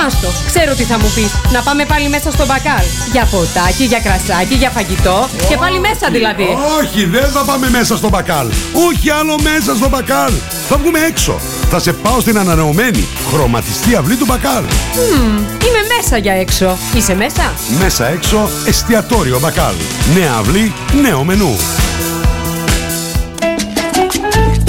Άστο, 0.07 0.29
ξέρω 0.47 0.75
τι 0.75 0.83
θα 0.83 0.99
μου 0.99 1.13
πεις. 1.15 1.31
Να 1.53 1.61
πάμε 1.63 1.85
πάλι 1.85 2.09
μέσα 2.09 2.31
στο 2.31 2.47
μπακάλ. 2.47 2.85
Για 3.13 3.25
ποτάκι, 3.31 3.85
για 3.85 4.01
κρασάκι, 4.01 4.55
για 4.55 4.71
φαγητό. 4.71 5.29
Και 5.49 5.57
πάλι 5.57 5.79
μέσα 5.81 6.07
δηλαδή. 6.11 6.49
Όχι, 6.79 7.05
δεν 7.05 7.29
θα 7.31 7.45
πάμε 7.45 7.71
μέσα 7.71 7.97
στο 7.97 8.09
μπακάλ. 8.09 8.47
Όχι 8.89 9.11
άλλο 9.11 9.35
μέσα 9.43 9.75
στο 9.75 9.89
μπακάλ. 9.89 10.33
Θα 10.69 10.77
βγούμε 10.77 10.99
έξω. 10.99 11.41
Θα 11.71 11.79
σε 11.79 11.93
πάω 11.93 12.21
στην 12.21 12.39
ανανεωμένη 12.39 13.07
χρωματιστή 13.31 13.95
αυλή 13.95 14.17
του 14.17 14.25
μπακάλ. 14.25 14.65
Μμμ, 14.65 15.37
είμαι 15.39 15.83
μέσα 15.97 16.17
για 16.17 16.33
έξω. 16.33 16.79
Είσαι 16.95 17.15
μέσα; 17.15 17.53
Μέσα 17.79 18.07
έξω 18.07 18.49
εστιατόριο 18.67 19.39
μπακάλ. 19.39 19.75
Νέα 20.15 20.33
αυλή, 20.41 20.73
νέο 21.03 21.25
μενού. 21.25 21.57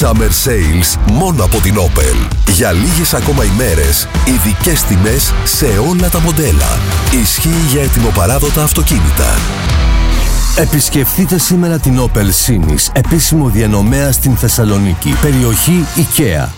Summer 0.00 0.30
Sales 0.44 1.12
μόνο 1.12 1.44
από 1.44 1.60
την 1.60 1.74
Opel. 1.78 2.36
Για 2.52 2.72
λίγες 2.72 3.14
ακόμα 3.14 3.44
ημέρες, 3.44 4.08
ειδικές 4.26 4.82
τιμές 4.82 5.32
σε 5.44 5.66
όλα 5.66 6.08
τα 6.08 6.20
μοντέλα. 6.20 6.78
Ισχύει 7.22 7.66
για 7.70 7.82
ετοιμοπαράδοτα 7.82 8.62
αυτοκίνητα. 8.62 9.38
Επισκεφτείτε 10.56 11.38
σήμερα 11.38 11.78
την 11.78 12.00
Opel 12.00 12.46
Sinis, 12.46 12.92
επίσημο 12.92 13.48
διανομέα 13.48 14.12
στην 14.12 14.36
Θεσσαλονίκη, 14.36 15.14
περιοχή 15.20 15.84
IKEA. 15.96 16.48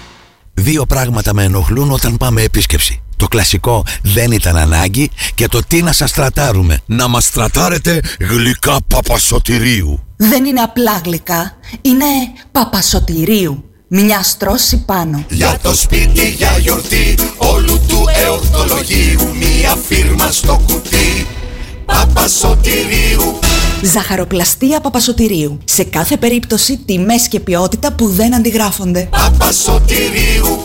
Δύο 0.55 0.87
πράγματα 0.87 1.35
με 1.35 1.45
ενοχλούν 1.45 1.91
όταν 1.91 2.17
πάμε 2.17 2.43
επίσκεψη. 2.43 3.03
Το 3.21 3.29
κλασικό 3.29 3.85
δεν 4.03 4.33
ήταν 4.33 4.57
ανάγκη 4.57 5.11
και 5.35 5.49
το 5.49 5.61
τι 5.67 5.83
να 5.83 5.93
σας 5.93 6.13
τρατάρουμε. 6.13 6.81
Να 6.87 7.09
μας 7.09 7.31
τρατάρετε 7.31 8.01
γλυκά 8.21 8.77
παπασωτηρίου. 8.87 10.05
Δεν 10.17 10.45
είναι 10.45 10.61
απλά 10.61 11.01
γλυκά, 11.05 11.59
είναι 11.83 12.05
παπασωτηρίου. 12.53 13.65
Μια 13.89 14.23
στρώση 14.23 14.85
πάνω. 14.85 15.25
Για 15.29 15.59
το 15.63 15.75
σπίτι, 15.75 16.29
για 16.29 16.59
γιορτή, 16.59 17.15
όλου 17.37 17.81
του 17.89 18.05
εορτολογίου, 18.25 19.35
μία 19.35 19.77
φίρμα 19.89 20.31
στο 20.31 20.63
κουτί. 20.67 21.27
Παπασωτηρίου. 21.85 23.39
Ζαχαροπλαστεία 23.83 24.81
Παπασωτηρίου. 24.81 25.59
Σε 25.65 25.85
κάθε 25.85 26.17
περίπτωση 26.17 26.77
τιμές 26.77 27.29
και 27.29 27.41
ποιότητα 27.41 27.93
που 27.93 28.09
δεν 28.09 28.35
αντιγράφονται. 28.35 29.09
Παπασωτηρίου. 29.11 30.65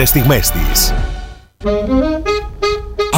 στιγμές 0.09 0.51
της. 0.51 0.93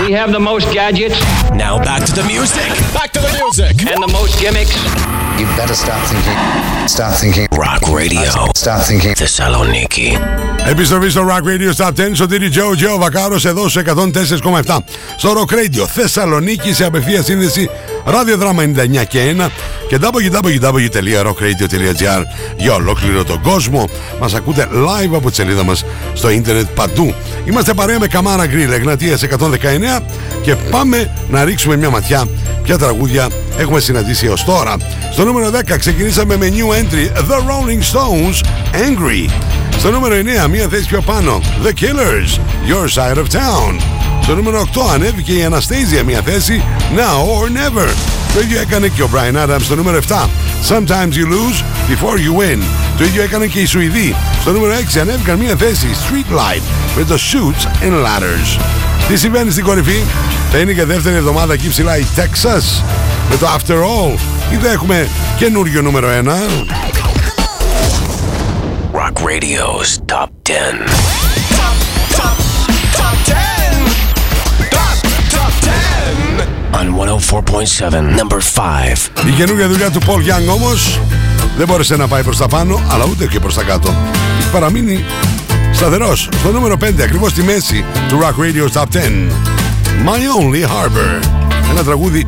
We 0.00 0.12
have 0.12 0.30
the 0.30 0.38
most 0.38 0.70
gadgets. 0.72 1.18
Now 1.52 1.78
back 1.82 2.04
to 2.04 2.12
the 2.12 2.22
music. 2.24 2.68
Back 2.92 3.12
to 3.12 3.20
the 3.20 3.32
music. 3.40 3.90
And 3.90 4.02
the 4.02 4.08
most 4.08 4.38
gimmicks. 4.38 5.25
You 5.38 5.46
better 5.60 5.74
start 5.74 6.02
thinking. 6.10 6.38
Start 6.88 7.14
thinking. 7.22 7.46
Rock 7.52 7.82
Radio. 8.00 8.30
Start 8.54 8.82
thinking. 8.88 9.12
Θεσσαλονίκη. 9.16 10.18
Επιστροφή 10.66 11.08
στο 11.08 11.26
Rock 11.28 11.42
Radio 11.42 11.72
Stop 11.76 11.88
10. 11.88 11.92
Σωτήρι 12.12 12.48
Τζο 12.48 12.74
Τζο 12.76 12.98
Βακάρος 12.98 13.44
εδώ 13.44 13.68
σε 13.68 13.82
104,7. 13.86 14.78
Στο 15.16 15.32
Rock 15.32 15.52
Radio 15.52 15.84
Θεσσαλονίκη 15.86 16.72
σε 16.72 16.84
απευθεία 16.84 17.22
σύνδεση 17.22 17.70
ραδιοδράμα 18.04 18.62
99 18.62 18.66
και 19.08 19.34
1 19.38 19.46
και 19.88 19.98
www.rockradio.gr 20.02 22.22
για 22.56 22.74
ολόκληρο 22.74 23.24
τον 23.24 23.40
κόσμο. 23.40 23.88
Μας 24.20 24.34
ακούτε 24.34 24.68
live 24.72 25.14
από 25.14 25.28
τη 25.28 25.34
σελίδα 25.34 25.64
μας 25.64 25.84
στο 26.14 26.30
ίντερνετ 26.30 26.66
παντού. 26.74 27.14
Είμαστε 27.44 27.74
παρέα 27.74 27.98
με 27.98 28.06
Καμάρα 28.06 28.44
Grill 28.44 28.70
Εγνατίας 28.72 29.22
119 29.22 30.02
και 30.42 30.54
πάμε 30.70 31.10
να 31.30 31.44
ρίξουμε 31.44 31.76
μια 31.76 31.90
ματιά 31.90 32.26
ποια 32.66 32.78
τραγούδια 32.78 33.28
έχουμε 33.58 33.80
συναντήσει 33.80 34.26
έως 34.26 34.44
τώρα. 34.44 34.76
Στο 35.12 35.24
νούμερο 35.26 35.50
10 35.74 35.78
ξεκινήσαμε 35.78 36.36
με 36.36 36.48
new 36.52 36.80
entry 36.80 37.30
The 37.30 37.36
Rolling 37.36 37.82
Stones 37.92 38.46
Angry. 38.74 39.30
Στο 39.78 39.90
νούμερο 39.90 40.14
9 40.44 40.48
μία 40.48 40.68
θέση 40.68 40.86
πιο 40.86 41.00
πάνω 41.00 41.40
The 41.64 41.68
Killers 41.68 42.38
Your 42.68 42.88
Side 42.94 43.16
of 43.16 43.24
Town. 43.24 43.80
Στο 44.22 44.34
νούμερο 44.34 44.68
8 44.74 44.80
ανέβηκε 44.94 45.32
η 45.32 45.48
Anastasia 45.50 46.04
μία 46.06 46.22
θέση 46.22 46.62
Now 46.96 47.42
or 47.42 47.46
Never. 47.46 47.88
Το 48.34 48.40
ίδιο 48.40 48.60
έκανε 48.60 48.88
και 48.88 49.02
ο 49.02 49.10
Brian 49.14 49.46
Adams 49.46 49.62
στο 49.62 49.74
νούμερο 49.74 49.98
7 50.08 50.14
Sometimes 50.68 51.12
you 51.12 51.26
lose 51.26 51.62
before 51.90 52.16
you 52.16 52.40
win. 52.40 52.62
Το 52.98 53.04
ίδιο 53.04 53.22
έκανε 53.22 53.46
και 53.46 53.60
οι 53.60 53.66
Σουηδοί. 53.66 54.14
Στο 54.40 54.52
νούμερο 54.52 54.74
6 54.94 54.98
ανέβηκαν 55.00 55.38
μία 55.38 55.56
θέση 55.56 55.86
Street 55.86 56.36
Light 56.36 56.62
με 56.96 57.04
το 57.04 57.14
Shoots 57.14 57.84
and 57.84 57.92
Ladders. 57.92 58.60
Τι 59.08 59.16
συμβαίνει 59.16 59.50
στην 59.50 59.64
κορυφή, 59.64 60.02
θα 60.52 60.58
είναι 60.58 60.72
και 60.72 60.84
δεύτερη 60.84 61.16
εβδομάδα 61.16 61.52
εκεί 61.52 61.68
ψηλά 61.68 61.98
η 61.98 62.06
Texas 62.16 62.82
με 63.30 63.36
το 63.36 63.46
After 63.46 63.74
All 63.74 64.18
ή 64.52 64.56
θα 64.56 64.70
έχουμε 64.70 65.08
καινούριο 65.36 65.82
νούμερο 65.82 66.08
1. 66.08 66.26
Rock 68.92 69.22
Radio's 69.22 69.90
Top 70.12 70.28
10. 70.42 70.52
On 76.72 76.86
104.7, 76.92 77.90
number 78.18 78.40
5. 78.40 79.28
Η 79.28 79.30
καινούργια 79.36 79.68
δουλειά 79.68 79.90
του 79.90 80.00
Paul 80.06 80.18
Young 80.18 80.54
όμως 80.54 81.00
δεν 81.56 81.66
μπόρεσε 81.66 81.96
να 81.96 82.08
πάει 82.08 82.22
προς 82.22 82.36
τα 82.36 82.48
πάνω 82.48 82.80
αλλά 82.88 83.04
ούτε 83.10 83.26
και 83.26 83.40
προς 83.40 83.54
τα 83.54 83.62
κάτω. 83.62 83.94
Έχει 84.38 84.50
παραμείνει 84.52 85.04
σταθερός 85.72 86.28
στο 86.38 86.52
νούμερο 86.52 86.76
5 86.84 87.02
ακριβώς 87.02 87.30
στη 87.30 87.42
μέση 87.42 87.84
του 88.08 88.18
Rock 88.22 88.42
Radio 88.42 88.80
Top 88.80 88.82
10. 88.82 88.98
My 90.04 90.20
Only 90.40 90.62
Harbor. 90.62 91.24
Ένα 91.70 91.82
τραγούδι 91.84 92.26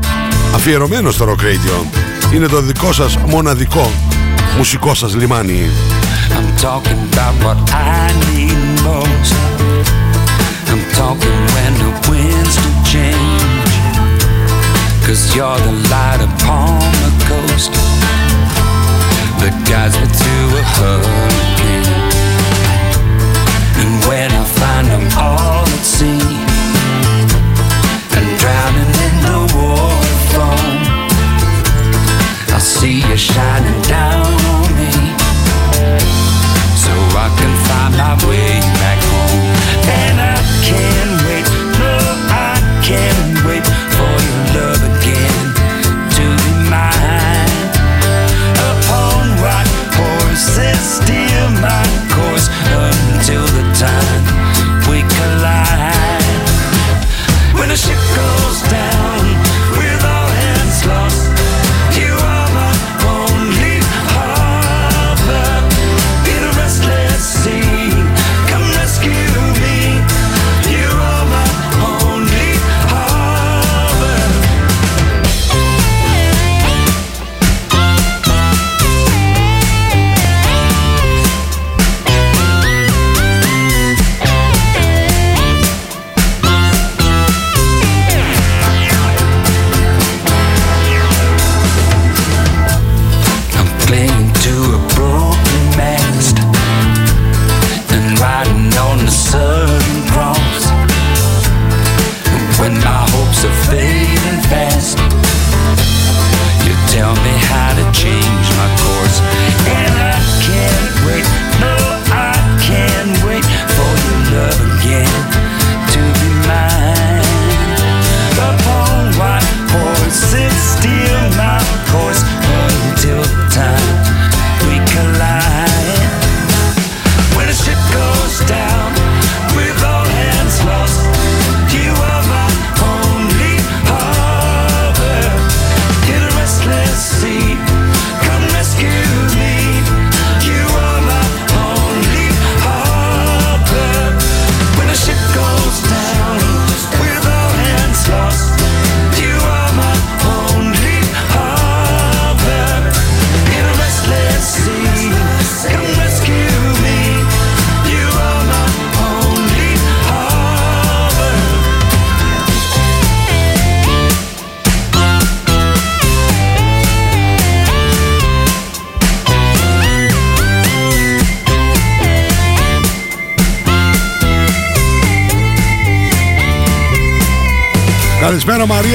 αφιερωμένο 0.55 1.11
στο 1.11 1.25
Rock 1.25 1.43
Radio. 1.43 1.87
Είναι 2.35 2.47
το 2.47 2.61
δικό 2.61 2.93
σας 2.93 3.17
μοναδικό 3.17 3.91
μουσικό 4.57 4.95
σας 4.95 5.15
λιμάνι. 5.15 5.71
I'm 6.31 6.61
talking 6.67 7.01
about 7.13 7.35
what 7.45 7.59
I 7.73 8.07
need 8.29 8.61
most. 8.89 9.35
I'm 10.71 10.83
talking 11.01 11.39
when 11.55 11.73
the 11.83 11.93
winds 12.09 12.55
do 12.65 12.71
change. 12.95 13.73
Cause 15.07 15.23
you're 15.35 15.61
the 15.69 15.77
light 15.93 16.21
upon 16.31 16.79
the 17.05 17.13
coast 17.31 17.73
that 19.41 19.55
guides 19.71 19.97
me 20.01 20.09
through 20.21 20.49
a 20.63 20.65
hurricane. 20.77 21.97
And 23.81 23.91
when 24.09 24.31
I 24.43 24.45
find 24.59 24.87
I'm 24.97 25.09
all 25.27 25.65
at 25.77 25.85
sea, 25.97 26.49
drowning 28.39 28.98
I 32.51 32.59
see 32.59 33.01
you 33.09 33.17
shining 33.17 33.81
down 33.83 34.27
on 34.55 34.69
me, 34.77 34.93
so 36.77 36.93
I 37.25 37.29
can 37.39 37.55
find 37.69 37.93
my 37.97 38.15
way 38.27 38.61
back 38.81 38.99
home. 39.13 39.55
And 39.89 40.17
I 40.21 40.39
can't 40.69 41.15
wait, 41.27 41.47
no, 41.81 41.95
I 42.31 42.57
can't 42.83 43.47
wait 43.47 43.65
for 43.95 44.15
your 44.27 44.43
love 44.57 44.83
again 44.93 45.45
to 46.17 46.25
be 46.43 46.53
mine. 46.71 47.49
Upon 48.71 49.29
steer 50.89 51.49
my 51.61 51.85
course 52.15 52.49
until 52.73 53.47
the 53.47 53.65
time 53.75 54.28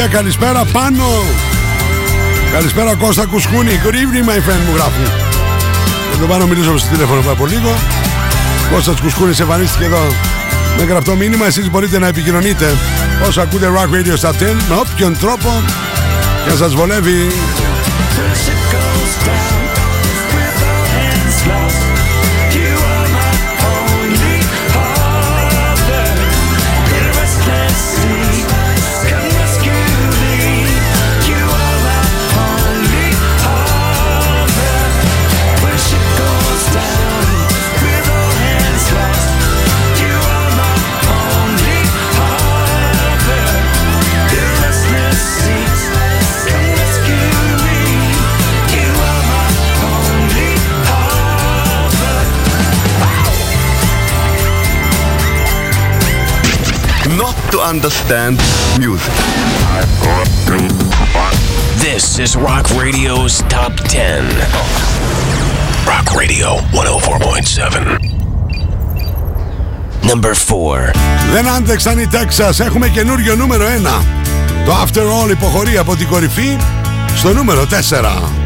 Καλησπέρα 0.10 0.54
Μαρία, 0.54 0.66
καλησπέρα 0.66 0.66
πάνω. 0.66 1.04
Καλησπέρα 2.52 2.96
Κώστα 2.96 3.26
Κουσκούνη. 3.26 3.80
Good 3.84 3.94
evening 3.94 4.30
my 4.30 4.50
friend 4.50 4.62
μου 4.68 4.76
γράφει. 4.76 5.04
Θα 6.12 6.18
το 6.20 6.26
πάνω 6.28 6.48
μιλήσω 6.48 6.78
στο 6.78 6.90
τηλέφωνο 6.90 7.20
πριν 7.20 7.32
από 7.32 7.46
λίγο. 7.46 7.76
Κώστας 8.72 9.02
Κουσκούνης 9.02 9.40
εμφανίστηκε 9.40 9.84
εδώ 9.84 10.08
με 10.78 10.84
γραπτό 10.84 11.16
μήνυμα. 11.16 11.46
Εσείς 11.46 11.70
μπορείτε 11.70 12.00
να 12.00 12.08
επικοινωνείτε 12.08 12.78
όσο 13.28 13.42
ακούτε 13.42 13.72
Rock 13.76 13.94
Radio 13.94 14.20
Stop 14.20 14.32
10 14.32 14.34
με 14.70 14.76
όποιον 14.76 15.18
τρόπο 15.18 15.64
και 16.44 16.50
να 16.50 16.56
σας 16.56 16.74
βολεύει 16.74 17.28
to 58.08 58.16
understand 58.16 58.40
music. 58.80 59.14
This 61.78 62.20
is 62.20 62.36
Rock 62.36 62.70
Radio's 62.72 63.42
Top 63.50 63.74
10. 63.90 64.24
Rock 65.86 66.16
Radio 66.16 66.58
104.7. 66.72 68.00
Number 70.04 70.34
4. 70.34 70.92
Δεν 71.32 71.48
άντεξαν 71.48 72.00
οι 72.00 72.08
Texas. 72.12 72.60
Έχουμε 72.60 72.88
καινούριο 72.88 73.36
νούμερο 73.36 73.66
1. 73.66 74.04
Το 74.66 74.72
After 74.84 75.02
All 75.02 75.30
υποχωρεί 75.30 75.78
από 75.78 75.96
την 75.96 76.08
κορυφή 76.08 76.58
στο 77.16 77.34
νούμερο 77.34 77.66
4. 77.66 78.43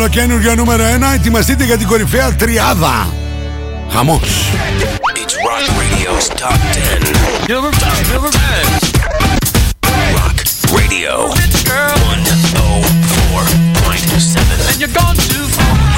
ολοκένουργιο 0.00 0.54
νούμερο 0.54 0.84
1. 0.84 1.14
Ετοιμαστείτε 1.14 1.64
για 1.64 1.76
την 1.76 1.86
κορυφαία 1.86 2.34
τριάδα. 2.34 3.12
Χαμός. 3.92 4.20
It's 4.22 5.34
Rock 5.46 5.66
Radio's 5.80 6.26
Top 6.40 6.60
10. 6.72 7.10
Rock 10.18 10.38
Radio 10.78 11.12
104.7. 11.28 11.90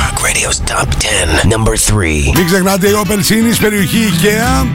Rock 0.01 0.17
Radio's 0.27 0.59
Top 0.73 0.89
10. 0.99 1.53
Number 1.55 1.75
3. 1.77 2.33
Μην 2.37 2.47
ξεχνάτε 2.47 2.89
η 2.89 2.93
Opel 3.05 3.21
Sinis, 3.29 3.57
περιοχή 3.61 4.13
IKEA. 4.13 4.67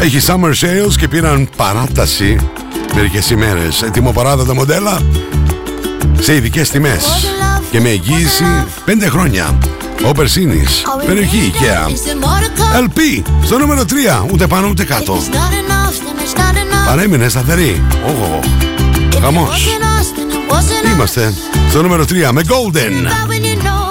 Έχει 0.00 0.18
summer 0.26 0.52
sales 0.60 0.94
και 0.98 1.08
πήραν 1.08 1.48
παράταση 1.56 2.50
μερικές 2.94 3.30
ημέρες. 3.30 3.82
Ετοιμοπαράδοτα 3.82 4.54
μοντέλα 4.54 4.98
σε 6.20 6.34
ειδικές 6.34 6.70
τιμές 6.70 7.35
και 7.70 7.80
με 7.80 7.88
εγγύηση 7.88 8.44
5 8.86 8.90
χρόνια. 9.08 9.58
Ο 10.08 10.12
Περσίνης, 10.12 10.82
περιοχή 11.06 11.52
IKEA. 11.54 11.90
LP 12.84 13.22
στο 13.44 13.58
νούμερο 13.58 13.82
3, 13.82 14.26
ούτε 14.32 14.46
πάνω 14.46 14.68
ούτε 14.68 14.84
κάτω. 14.84 15.18
Παρέμεινε 16.86 17.28
σταθερή. 17.28 17.82
Οχ, 18.06 18.44
Χαμό. 19.20 19.48
Είμαστε 20.94 21.34
στο 21.70 21.82
νούμερο 21.82 22.04
3 22.04 22.32
με 22.32 22.42
Golden. 22.46 23.85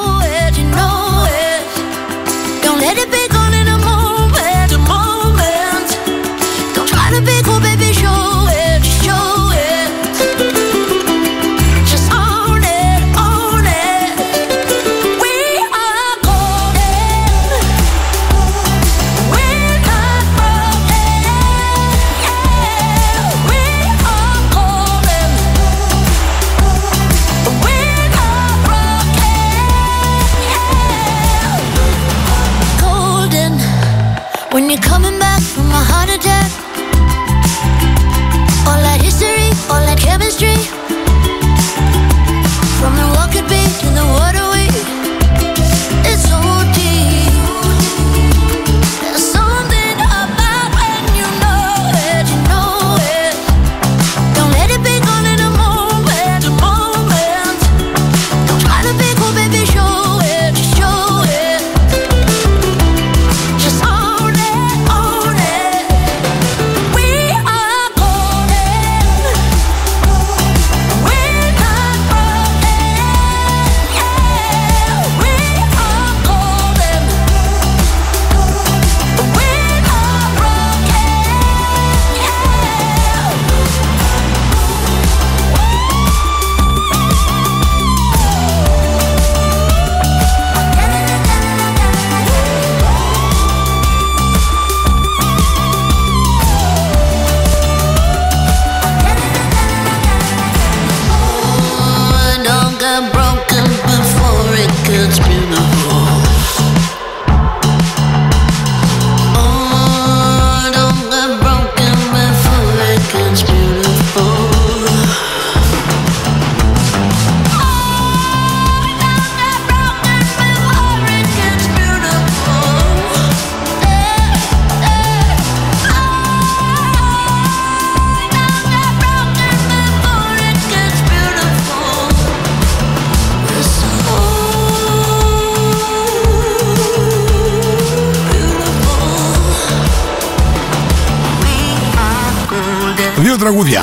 τραγούδια. 143.45 143.81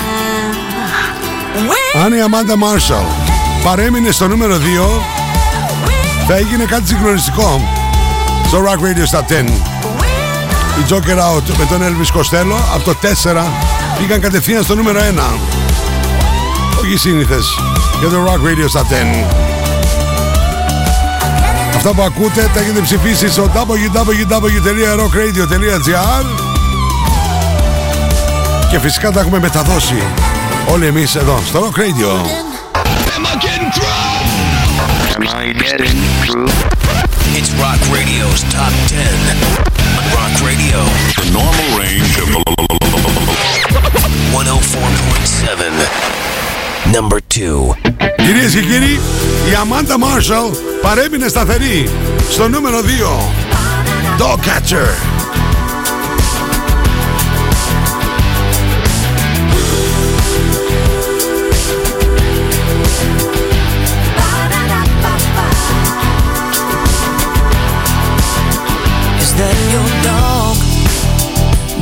Αν 2.04 2.12
η 2.12 2.20
Αμάντα 2.20 2.56
Μάρσαλ 2.56 3.04
παρέμεινε 3.64 4.10
στο 4.10 4.28
νούμερο 4.28 4.56
2, 4.56 4.60
θα 6.26 6.36
έγινε 6.36 6.64
κάτι 6.64 6.86
συγκλονιστικό 6.86 7.60
στο 8.46 8.58
Rock 8.58 8.78
Radio 8.78 9.06
στα 9.06 9.24
10. 9.28 9.32
Η 10.78 10.84
Joker 10.88 11.18
Out 11.18 11.56
με 11.58 11.64
τον 11.64 11.82
Elvis 11.82 12.10
Costello 12.18 12.58
από 12.74 12.84
το 12.84 12.94
4 13.02 13.06
πήγαν 13.98 14.20
κατευθείαν 14.20 14.62
στο 14.62 14.74
νούμερο 14.74 15.00
1. 15.00 15.02
Όχι 16.82 16.96
σύνηθες 16.96 17.58
για 18.00 18.08
το 18.08 18.24
Rock 18.24 18.40
Radio 18.48 18.68
στα 18.68 18.82
10. 18.82 18.84
Αυτά 21.76 21.92
που 21.92 22.02
ακούτε 22.02 22.50
τα 22.54 22.60
έχετε 22.60 22.80
ψηφίσει 22.80 23.30
στο 23.30 23.50
www.rockradio.gr 23.54 26.41
και 28.72 28.78
φυσικά 28.78 29.12
τα 29.12 29.20
έχουμε 29.20 29.38
μεταδώσει 29.38 30.02
όλοι 30.72 30.86
εμείς 30.86 31.14
εδώ 31.14 31.40
στο 31.46 31.60
Rock 31.60 31.78
Radio. 31.78 32.10
It's 37.38 37.50
Rock 37.64 37.80
Radio's 37.96 38.40
Top 38.56 38.74
10. 38.88 38.98
Rock 40.18 40.34
Radio. 40.48 40.78
The 41.20 41.28
normal 41.38 41.68
range 41.82 42.12
of 42.22 42.28
104.7. 44.32 46.02
Number 46.96 47.18
2. 47.28 47.76
Κυρίες 48.16 48.52
και 48.52 48.60
κύριοι, 48.60 49.00
η 49.48 49.52
Amanda 49.62 49.96
Marshall 50.04 50.50
παρέμεινε 50.82 51.28
σταθερή 51.28 51.88
στο 52.30 52.48
νούμερο 52.48 52.78
2. 52.80 52.82
Dog 54.18 54.38
Catcher. 54.38 55.11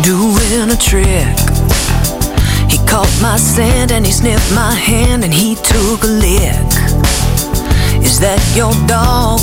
Doing 0.03 0.71
a 0.71 0.77
trick? 0.77 1.37
He 2.71 2.79
caught 2.87 3.11
my 3.21 3.37
scent 3.37 3.93
and 3.93 4.05
he 4.07 4.13
sniffed 4.13 4.53
my 4.55 4.75
hand 4.75 5.25
and 5.25 5.33
he 5.33 5.55
took 5.55 6.03
a 6.05 6.07
lick. 6.07 6.71
Is 8.05 8.19
that 8.21 8.41
your 8.55 8.73
dog? 8.87 9.41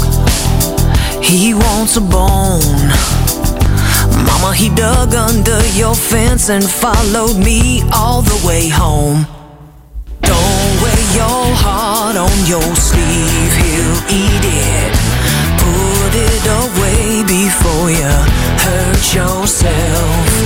He 1.24 1.54
wants 1.54 1.98
a 1.98 2.02
bone. 2.02 2.88
Mama, 4.26 4.54
he 4.56 4.70
dug 4.70 5.14
under 5.14 5.60
your 5.76 5.96
fence 5.96 6.50
and 6.50 6.64
followed 6.64 7.38
me 7.38 7.84
all 7.94 8.22
the 8.22 8.48
way 8.48 8.70
home. 8.70 9.28
Don't 10.22 10.74
wear 10.82 11.02
your 11.16 11.46
heart 11.64 12.16
on 12.18 12.38
your 12.46 12.76
sleeve, 12.76 13.54
he'll 13.62 14.02
eat 14.08 14.44
it. 14.44 14.94
Put 15.60 16.14
it 16.16 16.46
away 16.64 17.24
before 17.28 17.90
you 17.92 18.14
hurt 18.64 19.14
yourself. 19.14 20.37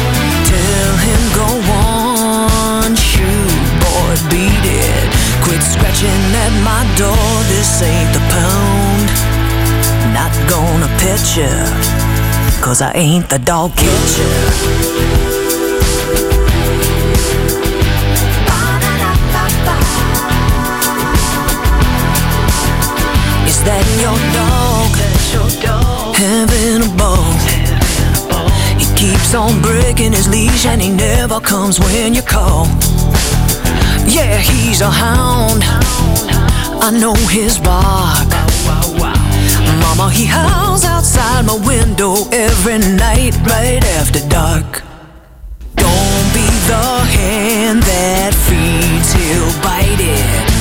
At 6.09 6.53
my 6.63 6.81
door, 6.97 7.43
this 7.47 7.81
ain't 7.83 8.11
the 8.13 8.19
pound. 8.33 9.07
Not 10.13 10.33
gonna 10.49 10.87
pet 10.97 11.21
you, 11.37 11.51
cause 12.63 12.81
I 12.81 12.91
ain't 12.93 13.29
the 13.29 13.37
dog 13.37 13.75
catcher. 13.75 14.31
Is 23.45 23.63
that 23.63 23.85
your 24.01 24.17
dog? 24.33 24.91
your 25.33 25.49
dog 25.61 26.15
Having 26.15 26.81
a 26.81 26.97
ball. 26.97 27.31
He 28.79 28.85
keeps 28.95 29.35
on 29.35 29.61
breaking 29.61 30.13
his 30.13 30.27
leash 30.27 30.65
and 30.65 30.81
he 30.81 30.89
never 30.89 31.39
comes 31.39 31.79
when 31.79 32.15
you 32.15 32.21
call. 32.23 32.67
Yeah, 34.07 34.37
he's 34.37 34.81
a 34.81 34.89
hound. 34.89 35.63
I 36.83 36.89
know 36.91 37.15
his 37.29 37.57
bark. 37.59 38.27
Mama, 39.81 40.09
he 40.11 40.25
howls 40.25 40.85
outside 40.85 41.45
my 41.45 41.57
window 41.65 42.15
every 42.31 42.79
night 42.79 43.35
right 43.45 43.83
after 43.99 44.19
dark. 44.29 44.83
Don't 45.75 46.27
be 46.33 46.47
the 46.71 46.87
hand 47.17 47.83
that 47.83 48.33
feeds, 48.47 49.11
he'll 49.13 49.53
bite 49.61 49.99
it. 49.99 50.51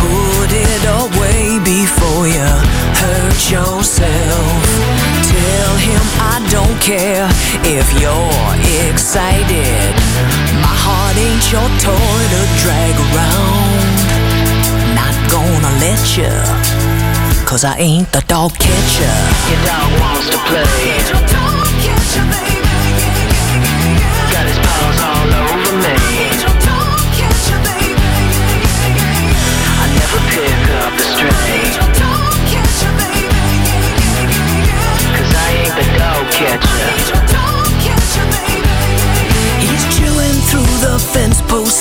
Put 0.00 0.50
it 0.52 0.82
away 1.00 1.58
before 1.64 2.26
you 2.26 2.50
hurt 3.00 3.40
yourself. 3.50 4.60
Tell 5.32 5.72
him 5.88 6.02
I 6.20 6.46
don't 6.50 6.78
care 6.80 7.28
if 7.64 7.86
you're 8.00 8.90
excited. 8.90 10.53
My 11.14 11.20
ain't 11.20 11.52
your 11.52 11.68
toy 11.78 12.22
to 12.34 12.40
drag 12.58 12.94
around. 13.06 13.86
Not 14.96 15.14
gonna 15.30 15.70
let 15.78 16.16
you, 16.16 16.32
cause 17.46 17.62
I 17.64 17.76
ain't 17.78 18.10
the 18.10 18.20
dog 18.26 18.58
catcher. 18.58 19.16
Your 19.48 19.60
dog 19.64 19.92
wants 20.00 20.28
to 20.30 20.38
play. 20.38 20.64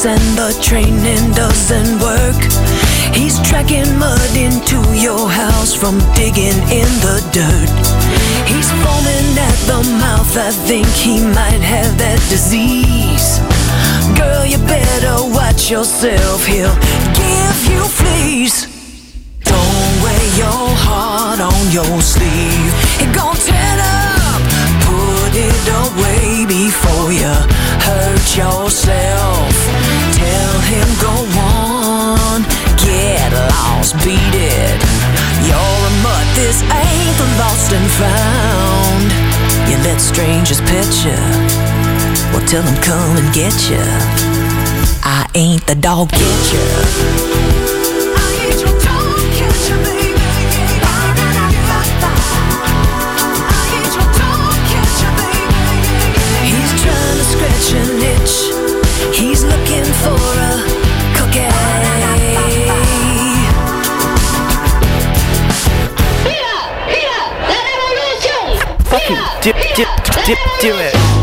And 0.06 0.38
the 0.38 0.52
training 0.62 1.32
doesn't 1.32 2.00
work. 2.00 2.36
He's 3.16 3.40
tracking 3.48 3.88
mud 3.98 4.36
into 4.36 4.80
your 4.98 5.30
house 5.30 5.74
from 5.74 6.00
digging 6.14 6.60
in 6.68 6.90
the 7.00 7.24
dirt. 7.32 7.72
He's 8.44 8.70
foaming 8.84 9.32
at 9.38 9.58
the 9.64 9.80
mouth, 10.04 10.36
I 10.36 10.52
think 10.52 10.88
he 10.88 11.24
might 11.24 11.62
have 11.64 11.98
that 12.00 12.20
disease. 12.28 13.40
Girl, 14.18 14.46
you 14.46 14.58
better 14.68 15.24
watch 15.32 15.72
yourself, 15.72 16.46
he'll 16.46 16.76
give 17.16 17.60
you 17.72 17.84
fleas. 17.88 18.68
Don't 19.44 19.94
wear 20.04 20.26
your 20.36 20.68
heart 20.84 21.40
on 21.40 21.62
your 21.72 22.02
sleeve. 22.02 22.74
He 23.00 23.06
gon' 23.16 23.38
tear 23.38 23.56
it 23.56 23.80
up. 23.80 24.42
Put 24.84 25.32
it 25.32 25.66
away 25.88 26.46
before 26.46 27.12
you 27.14 27.34
hurt 27.88 28.28
yourself. 28.36 29.33
Him 30.72 30.90
go 31.00 31.16
on, 31.40 32.42
get 32.78 33.32
lost, 33.52 33.96
beat 34.04 34.36
it. 34.36 34.80
You're 35.48 35.82
a 35.90 35.94
mutt, 36.02 36.28
this 36.36 36.62
ain't 36.64 37.16
the 37.18 37.28
lost 37.40 37.72
and 37.74 37.88
found. 38.00 39.08
You 39.70 39.78
let 39.84 40.00
strangers 40.00 40.62
pet 40.62 40.90
you. 41.06 41.20
Well, 42.32 42.46
tell 42.48 42.64
them 42.64 42.82
come 42.82 43.18
and 43.18 43.34
get 43.34 43.54
you. 43.70 43.84
I 45.04 45.28
ain't 45.36 45.66
the 45.68 45.76
dog 45.76 46.10
catcher. 46.10 46.72
He's 56.44 56.72
trying 56.82 57.18
to 57.18 57.24
scratch 57.24 57.74
an 57.74 58.04
itch. 58.04 58.13
He's 59.14 59.44
looking 59.44 59.86
for 60.02 60.18
a 60.18 60.64
cookie. 61.16 61.50
Viva, 68.90 69.40
dip, 69.42 69.56
dip, 69.76 69.88
dip, 70.26 70.38
do 70.62 70.76
it. 70.78 71.23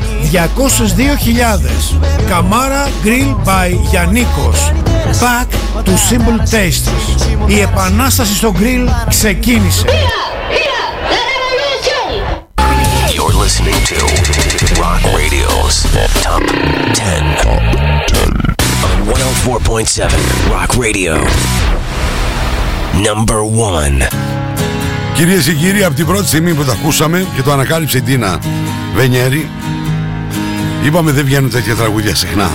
202.000 0.31 1.97
Καμάρα 2.29 2.87
Grill 3.03 3.47
by 3.47 3.75
Γιαννίκος 3.89 4.71
Back 5.21 5.47
to 5.83 5.89
Simple 5.89 6.39
Tastes 6.51 6.91
Η 7.47 7.59
επανάσταση 7.59 8.35
στο 8.35 8.53
grill 8.59 8.87
ξεκίνησε 9.09 9.85
You're 13.15 13.35
listening 13.45 13.79
to 13.91 13.99
Rock 14.81 15.03
Radio's 15.19 15.75
Top 16.25 16.43
10. 16.93 17.71
104.7 19.11 20.09
Rock 20.49 20.71
Radio. 20.85 21.13
Number 23.07 23.39
1. 23.41 24.07
Κυρίες 25.13 25.45
και 25.45 25.53
κύριοι, 25.53 25.83
από 25.83 25.95
την 25.95 26.05
πρώτη 26.05 26.27
στιγμή 26.27 26.53
που 26.53 26.63
το 26.63 26.71
ακούσαμε 26.71 27.25
και 27.35 27.41
το 27.41 27.51
ανακάλυψε 27.51 27.97
η 27.97 28.01
Τίνα 28.01 28.39
Βενιέρη, 28.95 29.49
είπαμε 30.83 31.11
δεν 31.11 31.25
βγαίνουν 31.25 31.49
τέτοια 31.49 31.75
τραγούδια 31.75 32.15
συχνά. 32.15 32.51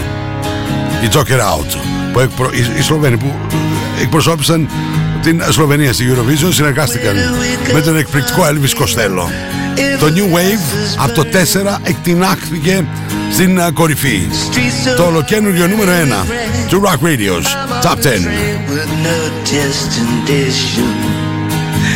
Η 1.04 1.08
Joker 1.12 1.18
Out, 1.18 1.76
που 2.12 2.20
εκπρο... 2.20 2.50
οι, 2.52 2.78
οι 2.78 2.82
Σλοβαίνοι 2.82 3.16
που 3.16 3.34
εκπροσώπησαν 4.02 4.68
την 5.22 5.42
Σλοβενία 5.48 5.92
στη 5.92 6.04
Eurovision 6.08 6.48
συνεργάστηκαν 6.52 7.14
με 7.72 7.80
τον 7.80 7.96
εκπληκτικό 7.96 8.42
Elvis 8.42 8.82
Costello. 8.82 9.28
Το 10.00 10.06
New 10.06 10.36
Wave 10.36 10.96
από 10.96 11.12
το 11.12 11.24
4 11.32 11.76
εκτινάχθηκε 11.82 12.84
στην 13.32 13.60
α, 13.60 13.70
κορυφή. 13.72 14.28
Το 14.96 15.04
ολοκένουργιο 15.04 15.66
νούμερο 15.66 15.92
1 16.24 16.26
του 16.68 16.82
Rock 16.84 17.06
Radio's 17.06 17.46
Top 17.82 18.00
10. 18.00 18.56
with 18.76 18.92
no 19.10 19.18
destination. 19.58 20.88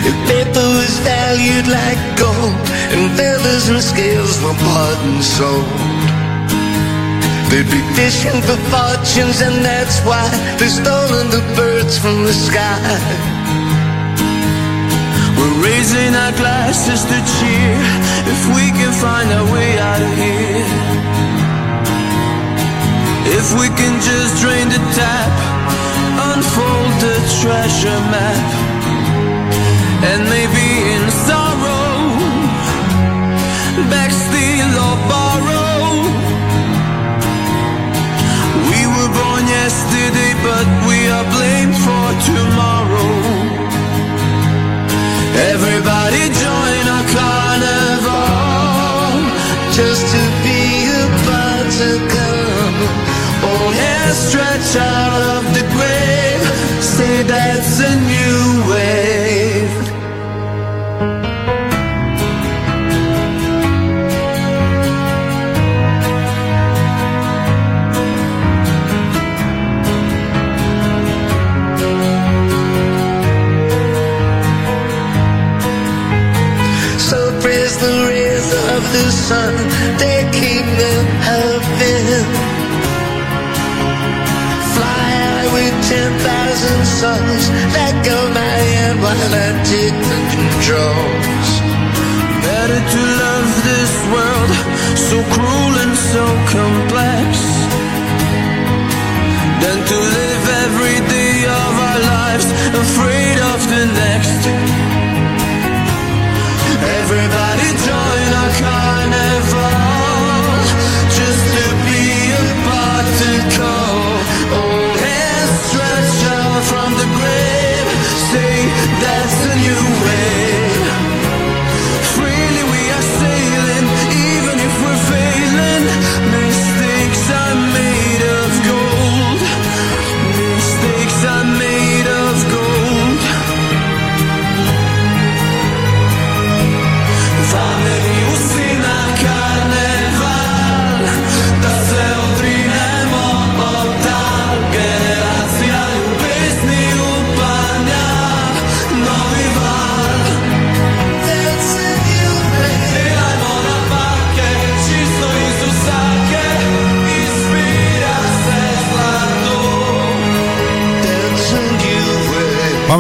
If 0.08 0.14
paper 0.30 0.66
was 0.78 0.94
valued 1.10 1.66
like 1.78 2.00
gold, 2.22 2.56
and 2.92 3.02
feathers 3.18 3.68
and 3.68 3.82
scales 3.82 4.34
were 4.42 4.56
bought 4.64 4.98
and 5.08 5.22
sold, 5.22 5.89
they'd 7.50 7.66
be 7.66 7.82
fishing 7.98 8.38
for 8.46 8.58
fortunes, 8.70 9.42
and 9.42 9.64
that's 9.64 9.98
why 10.06 10.22
they've 10.58 10.70
stolen 10.70 11.26
the 11.34 11.42
birds 11.58 11.98
from 11.98 12.22
the 12.24 12.32
sky. 12.32 12.78
We're 15.36 15.58
raising 15.66 16.14
our 16.14 16.32
glasses 16.40 17.02
to 17.10 17.18
cheer 17.34 17.74
if 18.32 18.40
we 18.54 18.70
can 18.78 18.92
find 19.04 19.28
our 19.36 19.46
way 19.52 19.70
out 19.78 20.00
of 20.00 20.12
here. 20.14 20.66
If 23.38 23.46
we 23.60 23.68
can 23.80 23.94
just 24.00 24.40
drain 24.42 24.68
the 24.68 24.82
tap, 24.98 25.32
unfold 26.30 26.92
the 27.04 27.16
treasure 27.40 28.00
map, 28.14 28.42
and 30.10 30.20
maybe 30.34 30.66
in 30.94 31.04
sorrow, 31.26 31.90
back 33.90 34.10
steal 34.10 34.70
or 34.86 34.96
borrow. 35.10 35.59
Yesterday, 39.70 40.32
but 40.42 40.66
we 40.88 40.98
are 41.14 41.26
blamed 41.30 41.76
for 41.84 42.06
suns 87.00 87.48
that 87.72 87.94
go 88.04 88.18
my 88.36 88.56
hand 88.72 89.00
while 89.00 89.32
I 89.32 89.48
take 89.72 89.96
the 90.12 90.20
controls. 90.36 91.48
Better 92.44 92.80
to 92.94 93.00
love 93.24 93.48
this 93.70 93.92
world, 94.12 94.52
so 95.08 95.16
cruel 95.32 95.74
and 95.80 95.94
so 96.12 96.24
complex, 96.52 97.28
than 99.64 99.78
to 99.90 99.96
live 100.18 100.44
every 100.66 100.98
day 101.16 101.36
of 101.48 101.72
our 101.88 102.00
lives 102.12 102.46
afraid 102.84 103.19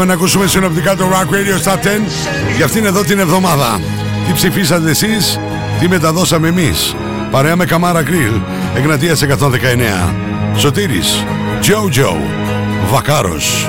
Πάμε 0.00 0.12
να 0.12 0.18
ακούσουμε 0.18 0.46
συνοπτικά 0.46 0.96
το 0.96 1.04
Rock 1.10 1.34
Radio 1.34 1.70
Top 1.70 1.76
10 1.76 1.78
για 2.56 2.64
αυτήν 2.64 2.84
εδώ 2.84 3.02
την 3.02 3.18
εβδομάδα. 3.18 3.80
Τι 4.26 4.32
ψηφίσατε 4.32 4.90
εσείς, 4.90 5.40
τι 5.80 5.88
μεταδώσαμε 5.88 6.48
εμείς. 6.48 6.94
Παρέα 7.30 7.56
με 7.56 7.64
Καμάρα 7.64 8.02
Γκριλ, 8.02 8.40
Εγνατίας 8.74 9.22
119. 9.22 10.14
Σωτήρης, 10.56 11.24
Τζόουτζο, 11.60 12.16
Βακάρος. 12.90 13.68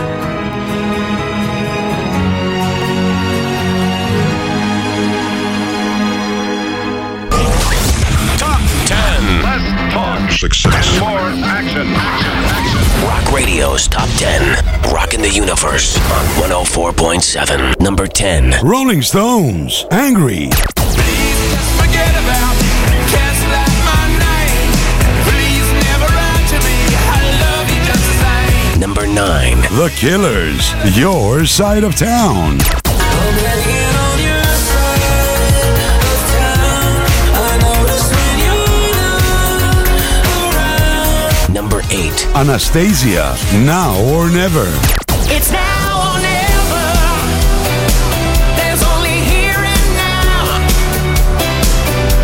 Top 8.37 8.61
10. 8.87 9.21
Less 9.43 9.65
talk. 9.93 10.80
Radio's 13.33 13.87
Top 13.87 14.09
10. 14.17 14.91
Rocking 14.93 15.21
the 15.21 15.29
Universe 15.29 15.95
on 16.11 16.25
104.7. 16.49 17.79
Number 17.79 18.05
10. 18.05 18.65
Rolling 18.65 19.01
Stones. 19.01 19.85
Angry. 19.89 20.49
Number 28.77 29.07
9. 29.07 29.61
The 29.61 29.93
Killers. 29.95 30.97
Your 30.97 31.45
side 31.45 31.85
of 31.85 31.95
town. 31.95 32.80
Anastasia, 42.33 43.35
Now 43.65 43.99
or 44.05 44.29
Never. 44.29 44.65
It's 45.27 45.51
now 45.51 46.15
or 46.15 46.19
never. 46.21 46.85
There's 48.55 48.81
only 48.83 49.19
here 49.19 49.59
and 49.59 49.87
now. 49.99 50.59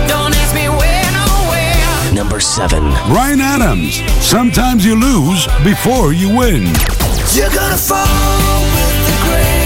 Don't 0.07 0.33
ask 0.33 0.55
me 0.55 0.69
when 0.69 1.13
or 1.27 1.49
where. 1.51 2.13
Number 2.13 2.39
7. 2.39 2.83
Ryan 3.11 3.41
Adams, 3.41 4.01
Sometimes 4.25 4.85
You 4.85 4.95
Lose 4.95 5.45
Before 5.65 6.13
You 6.13 6.29
Win. 6.29 6.63
You're 7.35 7.51
gonna 7.53 7.77
fall 7.77 8.61
with 8.73 9.07
the 9.07 9.17
grace 9.27 9.56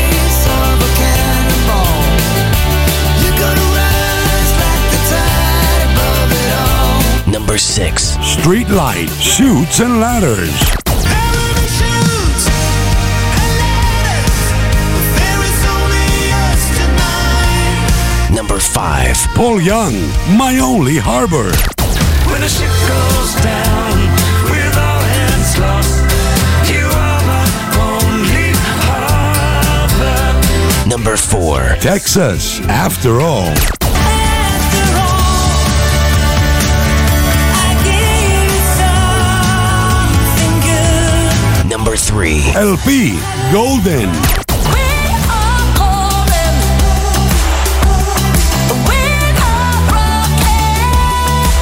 number 7.51 7.59
six. 7.59 8.15
street 8.25 8.69
light, 8.69 9.09
Shoots 9.19 9.81
and 9.81 9.99
Ladders. 9.99 10.55
Number 18.33 18.57
five. 18.57 19.17
Paul 19.35 19.59
Young, 19.59 19.91
My 20.37 20.59
Only 20.59 20.95
Harbor. 20.95 21.51
When 22.31 22.41
ship 22.47 22.71
goes 22.87 23.35
down 23.43 23.97
with 24.47 24.77
all 24.77 25.01
hands 25.11 25.57
lost, 25.59 25.99
you 26.71 26.85
are 26.85 27.21
my 27.31 27.47
only 27.91 28.53
harbor. 28.87 30.19
Number 30.89 31.17
four. 31.17 31.75
Texas, 31.81 32.61
After 32.69 33.19
All. 33.19 33.80
Number 41.91 42.03
3. 42.03 42.39
LP, 42.55 43.19
Golden. 43.51 44.07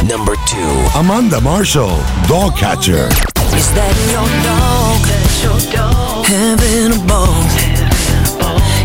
Number 0.07 0.35
2. 0.45 0.99
Amanda 0.99 1.41
Marshall, 1.41 1.97
Dog 2.27 2.55
Catcher. 2.55 3.07
Is 3.57 3.73
that 3.73 3.95
your 4.13 4.29
dog? 4.45 5.01
Having 6.27 6.93
a 6.93 7.07
ball. 7.07 7.41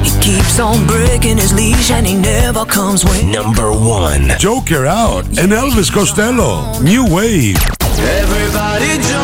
He 0.03 0.19
keeps 0.23 0.59
on 0.59 0.87
breaking 0.87 1.37
his 1.37 1.53
leash 1.53 1.91
and 1.91 2.07
he 2.07 2.15
never 2.15 2.65
comes 2.65 3.05
when. 3.05 3.31
Number 3.31 3.71
1. 3.71 4.39
Joker 4.39 4.87
out, 4.87 5.27
and 5.27 5.53
Elvis 5.53 5.93
Costello, 5.93 6.81
New 6.81 7.05
Wave. 7.15 7.59
Everybody 7.99 8.97
join 9.03 9.24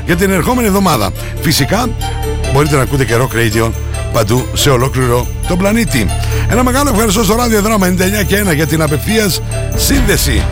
για 0.06 0.16
την 0.16 0.30
ερχόμενη 0.30 0.66
εβδομάδα. 0.66 1.10
Φυσικά 1.40 1.88
μπορείτε 2.52 2.76
να 2.76 2.82
ακούτε 2.82 3.04
και 3.04 3.14
Rock 3.16 3.32
Radio 3.36 3.70
παντού 4.12 4.46
σε 4.54 4.70
ολόκληρο 4.70 5.26
τον 5.48 5.58
πλανήτη. 5.58 6.06
Ένα 6.50 6.62
μεγάλο 6.62 6.90
ευχαριστώ 6.90 7.24
στο 7.24 7.34
ράδιο 7.34 7.60
δράμα 7.60 7.88
99 7.88 7.94
και 8.26 8.44
1 8.48 8.54
για 8.54 8.66
την 8.66 8.82
απευθείας 8.82 9.40
σύνδεση. 9.76 10.44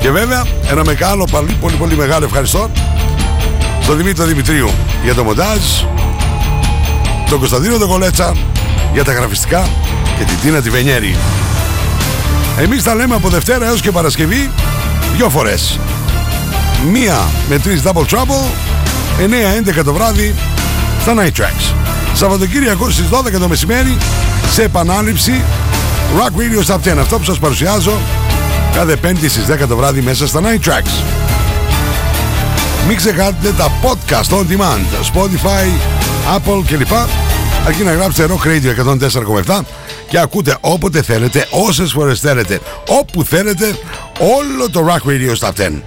Και 0.00 0.10
βέβαια 0.10 0.44
ένα 0.70 0.84
μεγάλο, 0.84 1.28
πολύ 1.30 1.56
πολύ 1.60 1.76
πολύ 1.76 1.96
μεγάλο 1.96 2.24
ευχαριστώ 2.24 2.70
στον 3.84 3.96
Δημήτρη 3.96 4.26
Δημητρίου 4.26 4.70
για 5.04 5.14
το 5.14 5.24
μοντάζ, 5.24 5.60
τον 7.28 7.38
Κωνσταντίνο 7.38 7.78
τον 7.78 7.88
Κολέτσα 7.88 8.32
για 8.92 9.04
τα 9.04 9.12
γραφιστικά 9.12 9.68
και 10.18 10.24
την 10.24 10.38
Τίνα 10.42 10.60
τη 10.60 10.70
Βενιέρη. 10.70 11.16
Εμείς 12.58 12.82
τα 12.82 12.94
λέμε 12.94 13.14
από 13.14 13.28
Δευτέρα 13.28 13.66
έως 13.66 13.80
και 13.80 13.90
Παρασκευή 13.90 14.50
δυο 15.16 15.28
φορές. 15.28 15.78
Μία 16.92 17.18
με 17.48 17.58
τρεις 17.58 17.82
Double 17.84 18.04
Trouble, 18.04 18.50
9-11 19.80 19.84
το 19.84 19.92
βράδυ 19.92 20.34
στα 21.00 21.14
Night 21.16 21.40
Tracks. 21.40 21.74
Σαββατοκύριακο 22.14 22.90
στις 22.90 23.08
12 23.10 23.38
το 23.38 23.48
μεσημέρι 23.48 23.96
σε 24.52 24.62
επανάληψη 24.62 25.44
Rock 26.16 26.40
Radio 26.40 26.74
Stop 26.74 26.94
10. 26.94 26.98
Αυτό 26.98 27.18
που 27.18 27.24
σας 27.24 27.38
παρουσιάζω 27.38 28.00
κάθε 28.74 28.96
πέμπτη 28.96 29.28
στις 29.28 29.44
10 29.46 29.66
το 29.68 29.76
βράδυ 29.76 30.00
μέσα 30.00 30.26
στα 30.26 30.40
Night 30.40 30.68
Tracks. 30.68 31.23
Μην 32.88 32.96
ξεχάσετε 32.96 33.52
τα 33.56 33.72
podcast 33.82 34.36
on 34.38 34.40
demand, 34.40 35.14
Spotify, 35.14 35.66
Apple 36.36 36.62
κλπ. 36.66 36.92
Αρκεί 37.66 37.82
να 37.82 37.92
γράψετε 37.92 38.34
Rock 38.34 38.46
Radio 38.46 38.86
104,7 39.46 39.60
και 40.08 40.18
ακούτε 40.18 40.56
όποτε 40.60 41.02
θέλετε, 41.02 41.46
όσες 41.50 41.92
φορές 41.92 42.20
θέλετε, 42.20 42.60
όπου 42.88 43.24
θέλετε, 43.24 43.78
όλο 44.18 44.70
το 44.70 44.86
Rock 44.88 45.08
Radio 45.08 45.38
Stop 45.38 45.52
10. 45.68 45.82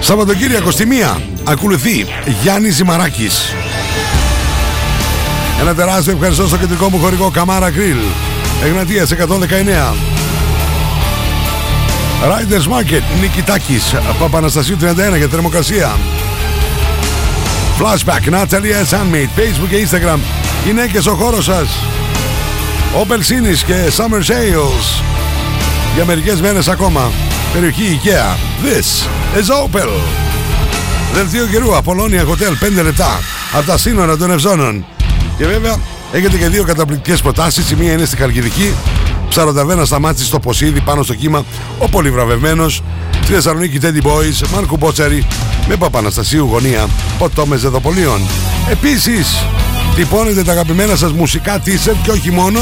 Σαββατοκύριακο 0.00 0.70
στη 0.70 0.86
μία 0.86 1.20
ακολουθεί 1.44 2.06
Γιάννη 2.42 2.70
Ζημαράκης. 2.70 3.54
Ένα 5.60 5.74
τεράστιο 5.74 6.12
ευχαριστώ 6.12 6.46
στο 6.46 6.56
κεντρικό 6.56 6.90
μου 6.90 6.98
χορηγό 6.98 7.30
Καμάρα 7.30 7.70
Grill. 7.70 8.02
Εγνατίας 8.64 9.10
119. 9.12 10.15
Riders 12.22 12.66
Market, 12.68 13.02
Νικητάκης, 13.20 13.94
Παπαναστασίου 14.18 14.76
31 14.76 15.16
για 15.16 15.28
θερμοκρασία. 15.28 15.96
Flashback, 17.78 18.32
Natalia 18.32 18.90
Sunmade, 18.90 19.38
Facebook 19.38 19.68
και 19.68 19.86
Instagram. 19.88 20.18
Γυναίκες 20.64 21.06
ο 21.06 21.14
χώρος 21.14 21.44
σας. 21.44 21.68
Opel 23.00 23.18
Sinis 23.18 23.58
και 23.66 23.74
Summer 23.96 24.30
Sales. 24.30 25.02
Για 25.94 26.04
μερικές 26.04 26.40
μέρες 26.40 26.68
ακόμα. 26.68 27.10
Περιοχή 27.52 28.00
IKEA. 28.02 28.36
This 28.64 29.06
is 29.38 29.64
Opel. 29.64 29.88
Δελτίο 31.14 31.46
καιρού, 31.46 31.76
Απολώνια 31.76 32.24
Hotel, 32.24 32.56
5 32.60 32.82
λεπτά. 32.82 33.20
Από 33.52 33.66
τα 33.66 33.78
σύνορα 33.78 34.16
των 34.16 34.30
Ευζώνων. 34.30 34.84
Και 35.38 35.46
βέβαια 35.46 35.76
έχετε 36.12 36.36
και 36.36 36.48
δύο 36.48 36.64
καταπληκτικές 36.64 37.20
προτάσεις. 37.20 37.70
Η 37.70 37.76
μία 37.76 37.92
είναι 37.92 38.04
στη 38.04 38.16
Χαλκιδική, 38.16 38.74
Ψαροταβένα 39.28 39.84
σταμάτησε 39.84 40.24
στο 40.24 40.38
Ποσίδι 40.38 40.80
πάνω 40.80 41.02
στο 41.02 41.14
κύμα 41.14 41.44
ο 41.78 41.88
πολυβραβευμένος. 41.88 42.82
Στη 43.22 43.32
Θεσσαλονίκη 43.32 43.78
Teddy 43.82 44.06
Boys, 44.06 44.48
Μάρκου 44.54 44.76
Μπότσαρη 44.76 45.26
με 45.68 45.76
Παπαναστασίου 45.76 46.48
γωνία 46.50 46.86
Ποτόμες 47.18 47.60
Δεδοπολίων. 47.60 48.20
Επίσης, 48.70 49.44
τυπώνετε 49.96 50.42
τα 50.42 50.52
αγαπημένα 50.52 50.96
σας 50.96 51.12
μουσικά 51.12 51.62
t-shirt 51.64 51.96
και 52.02 52.10
όχι 52.10 52.30
μόνο 52.30 52.60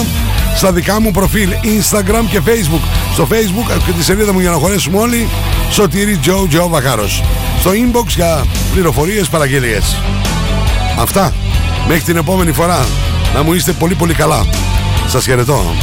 στα 0.56 0.72
δικά 0.72 1.00
μου 1.00 1.10
προφίλ 1.10 1.50
Instagram 1.62 2.24
και 2.30 2.40
Facebook. 2.46 2.82
Στο 3.12 3.28
Facebook 3.30 3.78
και 3.86 3.92
τη 3.92 4.04
σελίδα 4.04 4.32
μου 4.32 4.40
για 4.40 4.50
να 4.50 4.56
χωρέσουμε 4.56 4.98
όλοι 4.98 5.28
Σωτήρι 5.70 6.16
Τζο 6.16 6.46
Τζο 6.48 6.68
Βαχάρος. 6.68 7.22
Στο 7.60 7.70
inbox 7.70 8.06
για 8.06 8.44
πληροφορίες 8.72 9.28
παραγγελίες. 9.28 9.96
Αυτά. 10.98 11.32
Μέχρι 11.88 12.02
την 12.02 12.16
επόμενη 12.16 12.52
φορά. 12.52 12.86
Να 13.34 13.42
μου 13.42 13.52
είστε 13.52 13.72
πολύ 13.72 13.94
πολύ 13.94 14.14
καλά. 14.14 14.46
Σας 15.08 15.24
χαιρετώ. 15.24 15.74